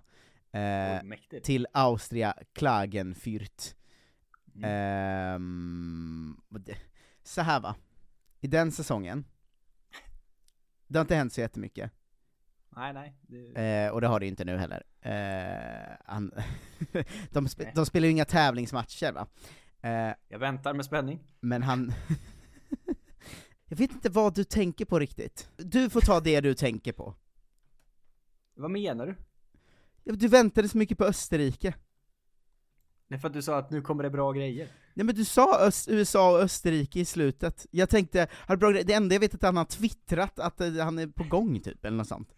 [0.59, 1.45] Eh, mäktigt.
[1.45, 3.63] till Austria Klagenfurt.
[4.55, 6.37] Mm.
[6.49, 6.77] Det-
[7.23, 7.75] så här va,
[8.39, 9.25] i den säsongen,
[10.87, 11.91] det har inte hänt så jättemycket.
[12.69, 13.13] Nej, nej.
[13.21, 13.61] Det...
[13.85, 14.83] Eh, och det har det ju inte nu heller.
[15.01, 16.31] Eh, han
[17.31, 17.71] de, Nej.
[17.75, 19.27] de spelar ju inga tävlingsmatcher va?
[19.81, 21.19] Eh, Jag väntar med spänning.
[21.39, 21.93] men han...
[23.69, 25.49] jag vet inte vad du tänker på riktigt.
[25.57, 27.15] Du får ta det du tänker på.
[28.55, 29.15] Vad menar du?
[30.17, 31.75] Du väntade så mycket på Österrike.
[33.09, 34.69] Är för att du sa att nu kommer det bra grejer.
[34.93, 37.65] Nej men du sa Öst, USA och Österrike i slutet.
[37.71, 40.39] Jag tänkte, har det, bra, gre- det enda jag vet är att han har twittrat
[40.39, 42.35] att eh, han är på gång typ, eller något sånt.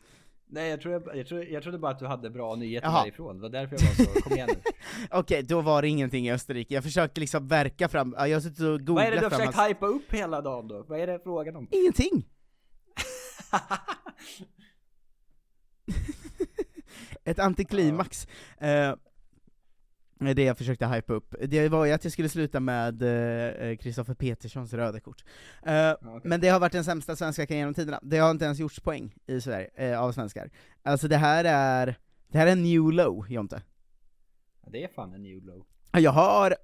[0.51, 3.03] Nej, jag, tror jag, tror, jag trodde bara att du hade bra nyheter Jaha.
[3.03, 3.35] därifrån.
[3.35, 4.61] Det var därför jag var så, kom igen nu.
[5.11, 6.73] Okej, då var det ingenting i Österrike.
[6.73, 9.23] Jag försökte liksom verka fram, ja, jag har suttit och googlat Vad är det du
[9.25, 10.83] har försökt hans- hypa upp hela dagen då?
[10.87, 11.67] Vad är det frågan om?
[11.71, 12.25] Ingenting!
[17.23, 18.27] Ett antiklimax.
[18.57, 18.97] Eh, är
[20.19, 21.35] det jag försökte hypa upp.
[21.47, 25.23] Det var ju att jag skulle sluta med eh, Kristoffer Peterssons röda kort.
[25.65, 25.93] Eh,
[26.23, 27.99] Men det har varit den sämsta svenska genom tiderna.
[28.03, 30.49] Det har inte ens gjorts poäng i Sverige, eh, av svenskar.
[30.83, 31.95] Alltså det här är,
[32.27, 33.61] det här är en new low, Jonte.
[34.63, 35.65] Ja, det är fan en new low.
[35.91, 36.55] Ja, Jag har,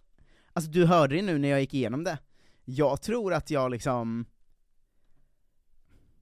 [0.54, 2.18] alltså du hörde det nu när jag gick igenom det.
[2.66, 4.26] Jag tror att jag liksom,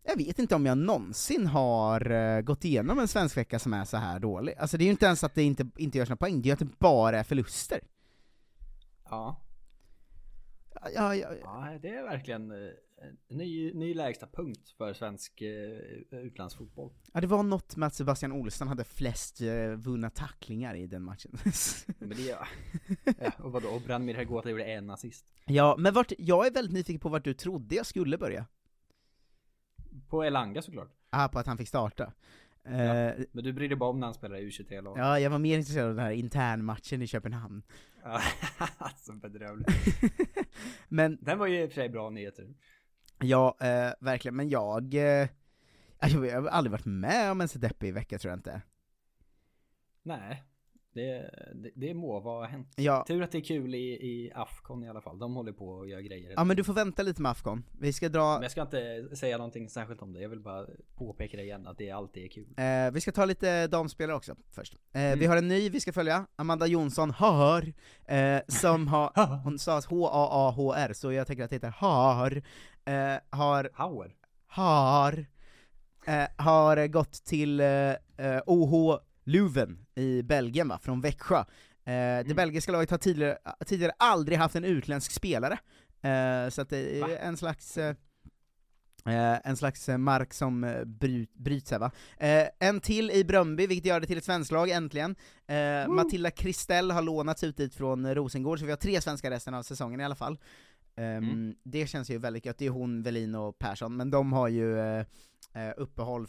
[0.04, 3.86] jag vet inte om jag någonsin har eh, gått igenom en svensk vecka som är
[3.86, 4.56] så här dålig.
[4.58, 6.50] Alltså det är ju inte ens att det inte, inte görs några poäng, det är
[6.50, 7.80] ju att det bara är förluster.
[9.10, 9.40] Ja.
[10.82, 11.34] Ja, ja, ja.
[11.44, 12.58] Ja, det är verkligen eh,
[13.30, 16.92] en ny, ny lägsta punkt för svensk eh, utlandsfotboll.
[17.14, 21.04] ja, det var något med att Sebastian Olsson hade flest eh, vunna tacklingar i den
[21.04, 21.32] matchen.
[22.00, 22.48] Men det, ja.
[23.20, 23.70] ja, och vadå?
[23.70, 25.34] Och Branimir Hrgota gjorde en assist.
[25.46, 28.46] ja, men vart, jag är väldigt nyfiken på vart du trodde jag skulle börja.
[30.14, 30.90] På Elanga såklart.
[31.10, 32.14] Ah, på att han fick starta.
[32.64, 32.72] Ja.
[32.72, 34.98] Eh, Men du brydde dig bara om när han spelade i U23-lag.
[34.98, 37.64] ja, jag var mer intresserad av den här internmatchen i Köpenhamn.
[38.04, 38.22] Ja,
[38.78, 39.70] alltså bedrövligt.
[40.88, 42.54] Men Den var ju i och för sig bra nyheter.
[43.20, 44.94] Ja, eh, verkligen, men jag...
[44.94, 45.28] Eh,
[46.00, 48.62] alltså, jag har aldrig varit med om en så deppig vecka tror jag inte.
[50.04, 50.44] Nej,
[50.94, 52.74] det, det, det må vara hänt.
[52.76, 53.04] Ja.
[53.08, 55.20] Tur att det är kul i, i Afcon i alla fall.
[55.20, 56.34] De håller på och gör grejer.
[56.36, 57.64] Ja men du får vänta lite med Afghan.
[57.80, 58.34] Vi ska dra...
[58.34, 60.22] Men jag ska inte säga någonting särskilt om det.
[60.22, 60.66] Jag vill bara
[60.96, 62.48] påpeka det igen, att det alltid är kul.
[62.58, 64.78] Eh, vi ska ta lite damspelare också först.
[64.94, 65.20] Eh, Mm.
[65.20, 67.74] Vi har en ny vi ska följa, Amanda Jonsson har,
[68.06, 72.42] eh, som har, hon sa H-A-A-H-R, så jag tänker att det heter har,
[72.86, 74.16] eh, har, Hauer?
[74.48, 75.26] har,
[76.06, 77.94] eh, har gått till eh,
[78.46, 81.38] OH Leuven i Belgien va, från Växjö.
[81.40, 81.46] Eh,
[82.28, 85.58] Det belgiska laget har tidigare, tidigare aldrig haft en utländsk spelare,
[86.02, 87.96] eh, så att det är en slags eh,
[89.06, 91.92] Eh, en slags eh, mark som eh, bry, bryts här va.
[92.60, 95.16] En till i Bröndby, vilket gör det till ett svensklag äntligen.
[95.48, 99.54] Eh, Matilda Kristell har lånats ut dit från Rosengård, så vi har tre svenskar resten
[99.54, 100.38] av säsongen i alla fall.
[100.96, 104.48] Ehm, Det känns ju väldigt gött, det är hon, Velin och Persson, men de har
[104.48, 105.06] ju eh,
[105.54, 106.28] eh, uppehåll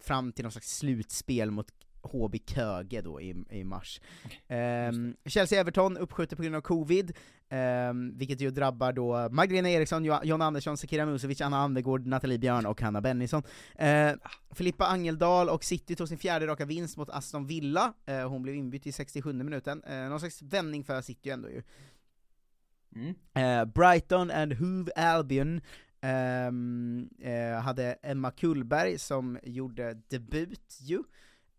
[0.00, 1.66] fram till någon slags slutspel mot
[2.04, 4.00] HB Köge då i, i mars.
[4.48, 7.12] Ehm, Chelsea-Everton uppskjuter på grund av covid,
[7.48, 12.38] ehm, vilket ju drabbar då Magdalena Eriksson, Jo- John Andersson, Sekira Musovic, Anna Andegård, Nathalie
[12.38, 13.42] Björn och Hanna Bennison.
[13.74, 14.12] Eh,
[14.50, 18.54] Filippa Angeldal och City tog sin fjärde raka vinst mot Aston Villa, eh, hon blev
[18.54, 21.62] inbytt i 67 minuten, eh, någon slags vändning för City ändå ju.
[22.96, 23.14] Mm.
[23.34, 25.60] Eh, Brighton and Hove Albion
[26.00, 31.02] eh, hade Emma Kullberg som gjorde debut ju,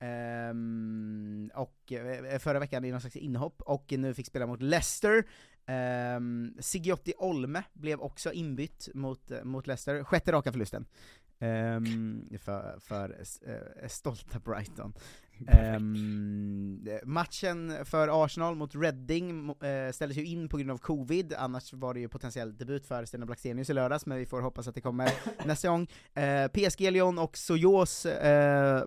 [0.06, 5.24] Ehm, och eh, förra veckan i någon slags inhopp, och nu fick spela mot Leicester.
[5.68, 10.86] Um, Sigiotti Olme blev också inbytt mot, mot Leicester, sjätte raka förlusten.
[11.40, 13.18] Ehm, för, för
[13.82, 14.94] eh, stolta Brighton.
[15.48, 21.74] Ehm, matchen för Arsenal mot Reading uh, ställdes ju in på grund av covid, annars
[21.74, 24.76] var det ju potentiell debut för Stina Blackstenius i lördags, men vi får hoppas att
[24.76, 25.12] det kommer
[25.46, 25.88] nästa gång.
[26.20, 28.12] Uh, PSG, Lyon och Sojos uh,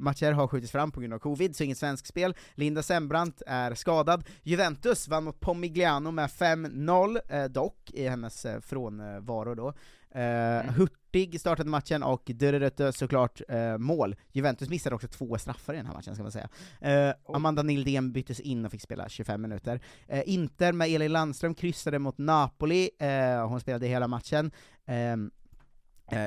[0.00, 2.34] matcher har skjutits fram på grund av covid, så inget svensk spel.
[2.54, 4.24] Linda Sembrant är skadad.
[4.42, 9.74] Juventus vann mot Pomigliano med 5-0, dock i hennes frånvaro då.
[10.16, 10.86] Uh,
[11.18, 14.16] Hurtig startade matchen och Dörrötte såklart uh, mål.
[14.32, 16.48] Juventus missade också två straffar i den här matchen ska man säga.
[17.26, 17.36] Oh.
[17.36, 19.80] Amanda Nildén byttes in och fick spela 25 minuter.
[20.24, 22.90] Inter med Elin Landström kryssade mot Napoli,
[23.48, 24.50] hon spelade hela matchen.
[24.86, 25.30] Um,
[26.10, 26.20] Eh,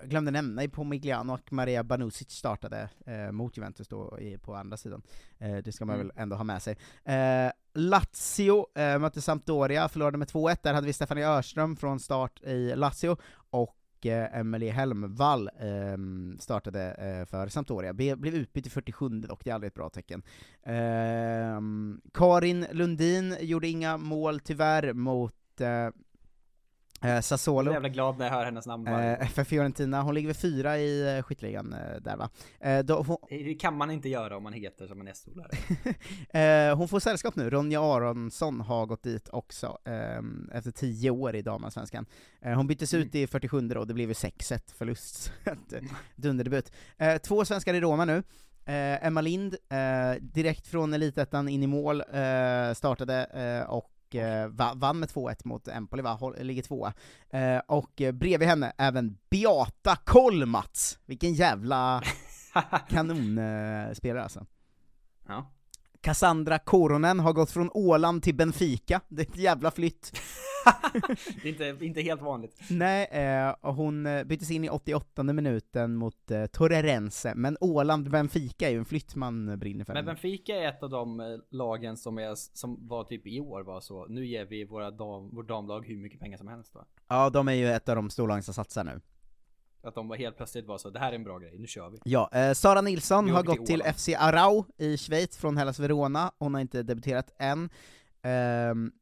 [0.00, 4.54] jag glömde nämna i Pomigliano och Maria Banusic startade eh, mot Juventus då i, på
[4.54, 5.02] andra sidan.
[5.38, 6.06] Eh, det ska man mm.
[6.06, 6.76] väl ändå ha med sig.
[7.04, 12.40] Eh, Lazio eh, mötte Sampdoria, förlorade med 2-1, där hade vi Stefanie Örström från start
[12.42, 13.16] i Lazio,
[13.50, 13.76] och
[14.06, 15.96] eh, Emelie Helmvall eh,
[16.38, 19.90] startade eh, för Sampdoria, Be blev utbytt i 47 dock, det är aldrig ett bra
[19.90, 20.22] tecken.
[20.62, 25.88] Ehm, Karin Lundin gjorde inga mål tyvärr mot eh,
[27.04, 27.66] eh, Sassuolo.
[27.66, 30.36] Jag är jävla glad när jag hör hennes namn eh, För Fiorentina, hon ligger väl
[30.36, 32.30] fyra i eh, skytteligan eh, där va?
[32.60, 33.16] Eh, då, hon...
[33.28, 35.50] Det kan man inte göra om man heter som en S-solare.
[36.70, 41.36] eh, hon får sällskap nu, Ronja Aronsson har gått dit också, ehm, efter tio år
[41.36, 42.06] i damallsvenskan.
[42.40, 43.06] Eh, hon byttes mm.
[43.06, 45.32] ut i 47 då, det blev ju 6-1 förlust,
[46.16, 46.72] dunderdebut.
[46.98, 48.22] Eh, två svenskar i Roma nu,
[48.66, 49.56] Emma Lind,
[50.20, 52.02] direkt från elitettan in i mål,
[52.74, 56.92] startade, och eh, vann med 2-1 mot Empoli va, ligger tvåa.
[57.30, 60.98] Eh, och bredvid henne även Beata Kolmats!
[61.06, 62.02] Vilken jävla
[62.88, 64.46] kanonspelare alltså.
[65.28, 65.50] Ja.
[66.04, 70.20] Cassandra Koronen har gått från Åland till Benfica, det är ett jävla flytt.
[71.42, 72.60] det är inte, inte helt vanligt.
[72.70, 78.70] Nej, eh, hon eh, byttes in i 88 minuten mot eh, Torrerense, men Åland-Benfica är
[78.70, 79.94] ju en flytt man brinner för.
[79.94, 83.62] Men Benfica är ett av de eh, lagen som, är, som var typ i år
[83.62, 86.84] var så, nu ger vi våra dam, vårt damlag hur mycket pengar som helst va?
[87.08, 89.00] Ja, de är ju ett av de storlagen som satsar nu.
[89.84, 91.90] Att de var helt plötsligt var så, det här är en bra grej, nu kör
[91.90, 91.98] vi.
[92.04, 96.54] Ja, eh, Sara Nilsson har gått till, FC Arau i Schweiz från Hellas Verona, hon
[96.54, 97.70] har inte debuterat än.
[98.70, 98.92] Um,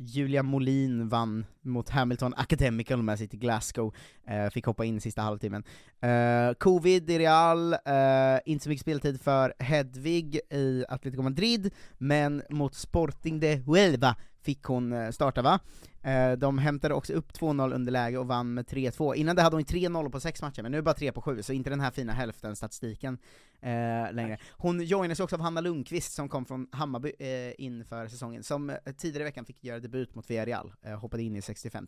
[0.00, 3.94] Julia Molin vann mot Hamilton Academical med sitt Glasgow,
[4.30, 5.64] uh, fick hoppa in sista halvtimmen.
[6.04, 12.42] Uh, Covid i Real, uh, inte så mycket speltid för Hedvig i Atletico Madrid, men
[12.50, 15.60] mot Sporting de Huelva fick hon starta va?
[16.02, 19.14] Eh, de hämtade också upp 2-0 underläge och vann med 3-2.
[19.14, 21.20] Innan det hade hon 3-0 på 6 matcher, men nu är det bara 3 på
[21.22, 23.18] 7, så inte den här fina hälften-statistiken
[23.60, 24.38] eh, längre.
[24.50, 28.76] Hon joinades också av Hanna Lundqvist som kom från Hammarby eh, inför säsongen, som eh,
[28.96, 31.86] tidigare i veckan fick göra debut mot Villarreal, eh, hoppade in i 65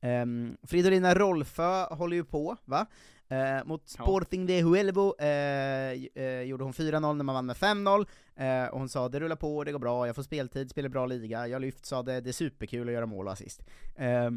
[0.00, 0.26] eh,
[0.62, 2.86] Fridolina Rolfö håller ju på, va?
[3.30, 5.26] Eh, mot Sporting de Huelvo eh,
[6.14, 8.06] eh, gjorde hon 4-0 när man vann med 5-0,
[8.36, 11.06] eh, och hon sa det rullar på, det går bra, jag får speltid, spelar bra
[11.06, 13.62] liga, jag lyft, sa det, det är superkul att göra mål och assist.
[13.96, 14.30] Eh,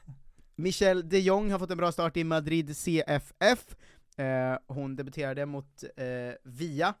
[0.56, 3.76] Michelle de Jong har fått en bra start i Madrid CFF,
[4.16, 5.84] eh, hon debuterade mot
[6.42, 6.94] Via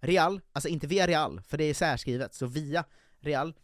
[0.00, 2.84] Real, alltså inte via Real, för det är särskrivet, så via
[3.20, 3.54] Real.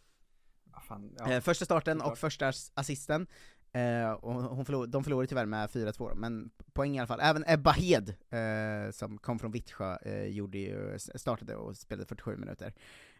[0.87, 1.41] Fan, ja.
[1.41, 3.27] första starten och första assisten,
[3.75, 7.19] Eh, och hon förlor, de förlorade tyvärr med 4-2 men poäng i alla fall.
[7.21, 12.37] Även Ebba Hed, eh, som kom från Vittsjö, eh, gjorde ju, startade och spelade 47
[12.37, 12.73] minuter.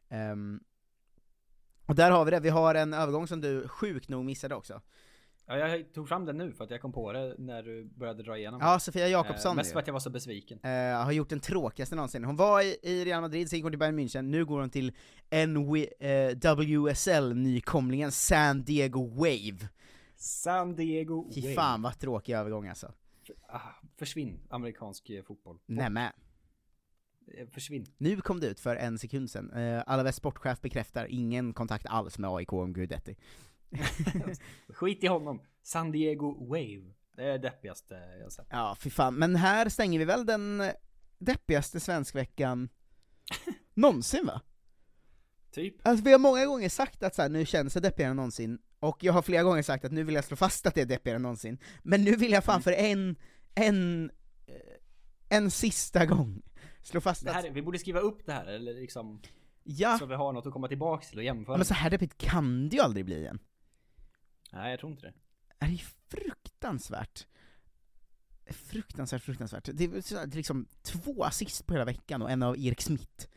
[0.09, 0.63] Um,
[1.85, 4.81] och där har vi det, vi har en övergång som du sjukt nog missade också.
[5.47, 8.23] Ja, jag tog fram den nu för att jag kom på det när du började
[8.23, 11.11] dra igenom Ja, Sofia Jakobsson eh, Mest för att jag var så besviken eh, Har
[11.11, 12.23] gjort den tråkigaste någonsin.
[12.23, 14.69] Hon var i, i Real Madrid, sen gick hon till Bayern München, nu går hon
[14.69, 14.91] till
[15.31, 19.69] NWSL, eh, nykomlingen San Diego Wave
[20.15, 22.93] San Diego Fy fan vad tråkig övergång alltså.
[23.47, 23.59] Ah,
[23.97, 25.59] försvinn, amerikansk eh, fotboll.
[25.65, 26.11] Nämen.
[27.27, 27.85] Eh, försvinn.
[27.97, 32.17] Nu kom det ut för en sekund sedan, uh, Alaves sportchef bekräftar ingen kontakt alls
[32.17, 33.17] med AIK om Guidetti.
[34.69, 35.41] Skit i honom.
[35.63, 36.93] San Diego Wave.
[37.15, 38.47] Det är det deppigaste jag sett.
[38.49, 39.15] Ja, fy fan.
[39.15, 40.63] Men här stänger vi väl den
[41.17, 42.69] deppigaste svenskveckan
[43.73, 44.41] någonsin va?
[45.51, 45.87] Typ.
[45.87, 48.59] Alltså vi har många gånger sagt att så här, nu känns det deppigare än någonsin,
[48.85, 50.85] och jag har flera gånger sagt att nu vill jag slå fast att det är
[50.85, 53.15] deppigare än någonsin, men nu vill jag fan för en,
[53.55, 54.11] en,
[54.47, 56.41] eh, en sista gång
[56.81, 57.55] slå fast här, att...
[57.55, 59.21] Vi borde skriva upp det här, eller liksom...
[59.63, 59.97] Ja.
[59.99, 61.57] Så vi har något att komma tillbaks till och jämföra.
[61.57, 63.39] Men så här deppigt kan det ju aldrig bli igen.
[64.51, 65.13] Nej, jag tror inte det.
[65.65, 67.27] är ju fruktansvärt.
[68.49, 69.69] Fruktansvärt, fruktansvärt.
[69.73, 73.27] Det är det är liksom två assist på hela veckan och en av Erik Smith.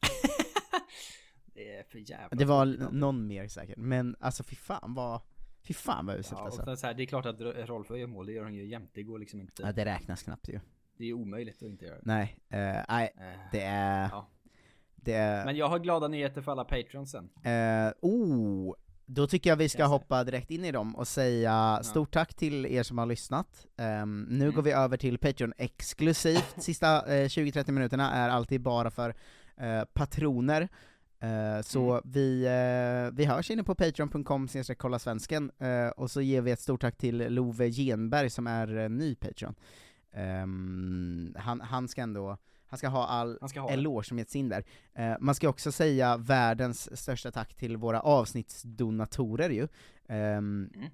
[1.56, 2.90] Det är för jävla Det var alltså.
[2.90, 5.20] någon mer säkert, men alltså fy fan vad,
[5.62, 6.76] fy fan vad uselt Ja, alltså.
[6.76, 8.90] så här, det är klart att Rolf gör mål, det gör han ju jämt.
[8.94, 9.62] Det går liksom inte.
[9.62, 10.60] Ja, det räknas knappt ju.
[10.98, 12.02] Det är omöjligt att inte göra det.
[12.04, 13.14] Nej, eh, nej,
[13.52, 14.28] det är, ja.
[14.96, 17.28] det är, Men jag har glada nyheter för alla patrons sen.
[17.44, 18.74] Eh, oh,
[19.06, 22.66] då tycker jag vi ska hoppa direkt in i dem och säga stort tack till
[22.66, 23.66] er som har lyssnat.
[23.76, 24.54] Ehm, nu Mm.
[24.54, 29.14] går vi över till Patreon exklusivt, sista eh, 20-30 minuterna är alltid bara för
[29.92, 30.68] patroner.
[31.20, 32.02] Eh, så Mm.
[32.04, 34.48] vi, eh, vi hörs inne på patreon.com
[34.78, 38.88] kolla svensken eh, och så ger vi ett stort tack till Love Genberg som är
[38.88, 39.54] ny Patreon.
[40.12, 42.36] Ehm, han, han ska ändå,
[42.66, 43.74] han ska ha all Han ska ha det.
[43.74, 44.64] eloge som getts in där.
[45.20, 49.68] Man ska också säga världens största tack till våra avsnittsdonatorer ju.
[50.08, 50.88] Ehm, Mm.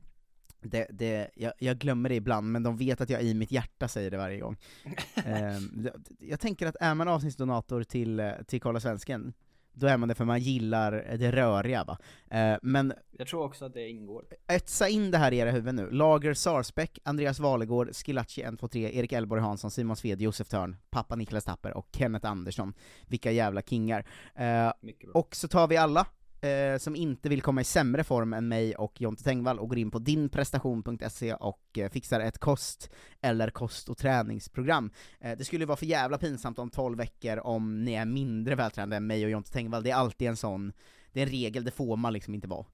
[0.60, 3.88] det, det, jag, jag glömmer det ibland, men de vet att jag i mitt hjärta
[3.88, 4.56] säger det varje gång.
[5.24, 9.32] Ehm, det- jag tänker att är man avsnittsdonator till, till Kolla Svensken,
[9.72, 11.98] då är man det för man gillar det röriga va.
[12.30, 14.24] Eh, men Jag tror också att det ingår.
[14.46, 15.90] Etsa in det här i era huvuden nu.
[15.90, 21.44] Lager Sarsbeck, Andreas Valegård, Skilacci 123, Erik Elborg Hansson, Simon Sved, Josef Törn, pappa Niklas
[21.44, 22.74] Tapper och Kenneth Andersson.
[23.06, 24.06] Vilka jävla kingar.
[24.34, 24.72] Eh,
[25.14, 26.06] och så tar vi alla
[26.42, 29.78] eh, som inte vill komma i sämre form än mig och Jonte Tengvall och går
[29.78, 32.90] in på dinprestation.se och eh, fixar ett kost
[33.20, 34.90] eller kost och träningsprogram.
[35.20, 38.96] Eh, det skulle vara för jävla pinsamt om 12 veckor om ni är mindre vältränade
[38.96, 39.82] än mig och Jonte Tengvall.
[39.82, 40.72] Det är alltid en sån,
[41.12, 42.66] det är en regel, det får man liksom inte vara.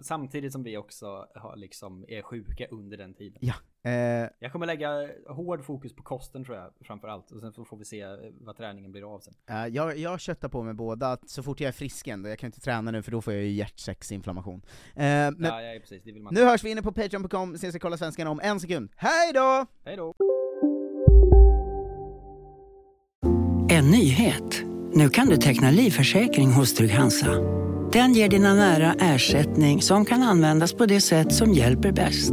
[0.00, 3.38] Samtidigt som vi också har liksom är sjuka under den tiden.
[3.40, 3.54] Ja.
[3.84, 3.92] Eh,
[4.38, 7.76] Jag kommer lägga hård fokus på kosten tror jag framför allt och sen så får
[7.76, 8.04] vi se
[8.40, 9.34] vad träningen blir av sen.
[9.50, 12.38] Eh, jag, jag köttar på mig båda, att så fort jag är frisk ändå, jag
[12.38, 14.62] kan inte träna nu för då får jag ju hjärtsäcksinflammation.
[14.94, 17.74] Eh, men ja, ja, precis, det vill man nu hörs vi inne på patreon.com, ses
[17.74, 18.90] och kolla svenskan om en sekund.
[18.96, 19.66] Hej då!
[19.84, 20.14] Hej då!
[23.70, 24.62] En nyhet.
[24.94, 27.30] Nu kan du teckna livförsäkring hos Trygg-Hansa.
[27.92, 32.32] Den ger dina nära ersättning som kan användas på det sätt som hjälper bäst.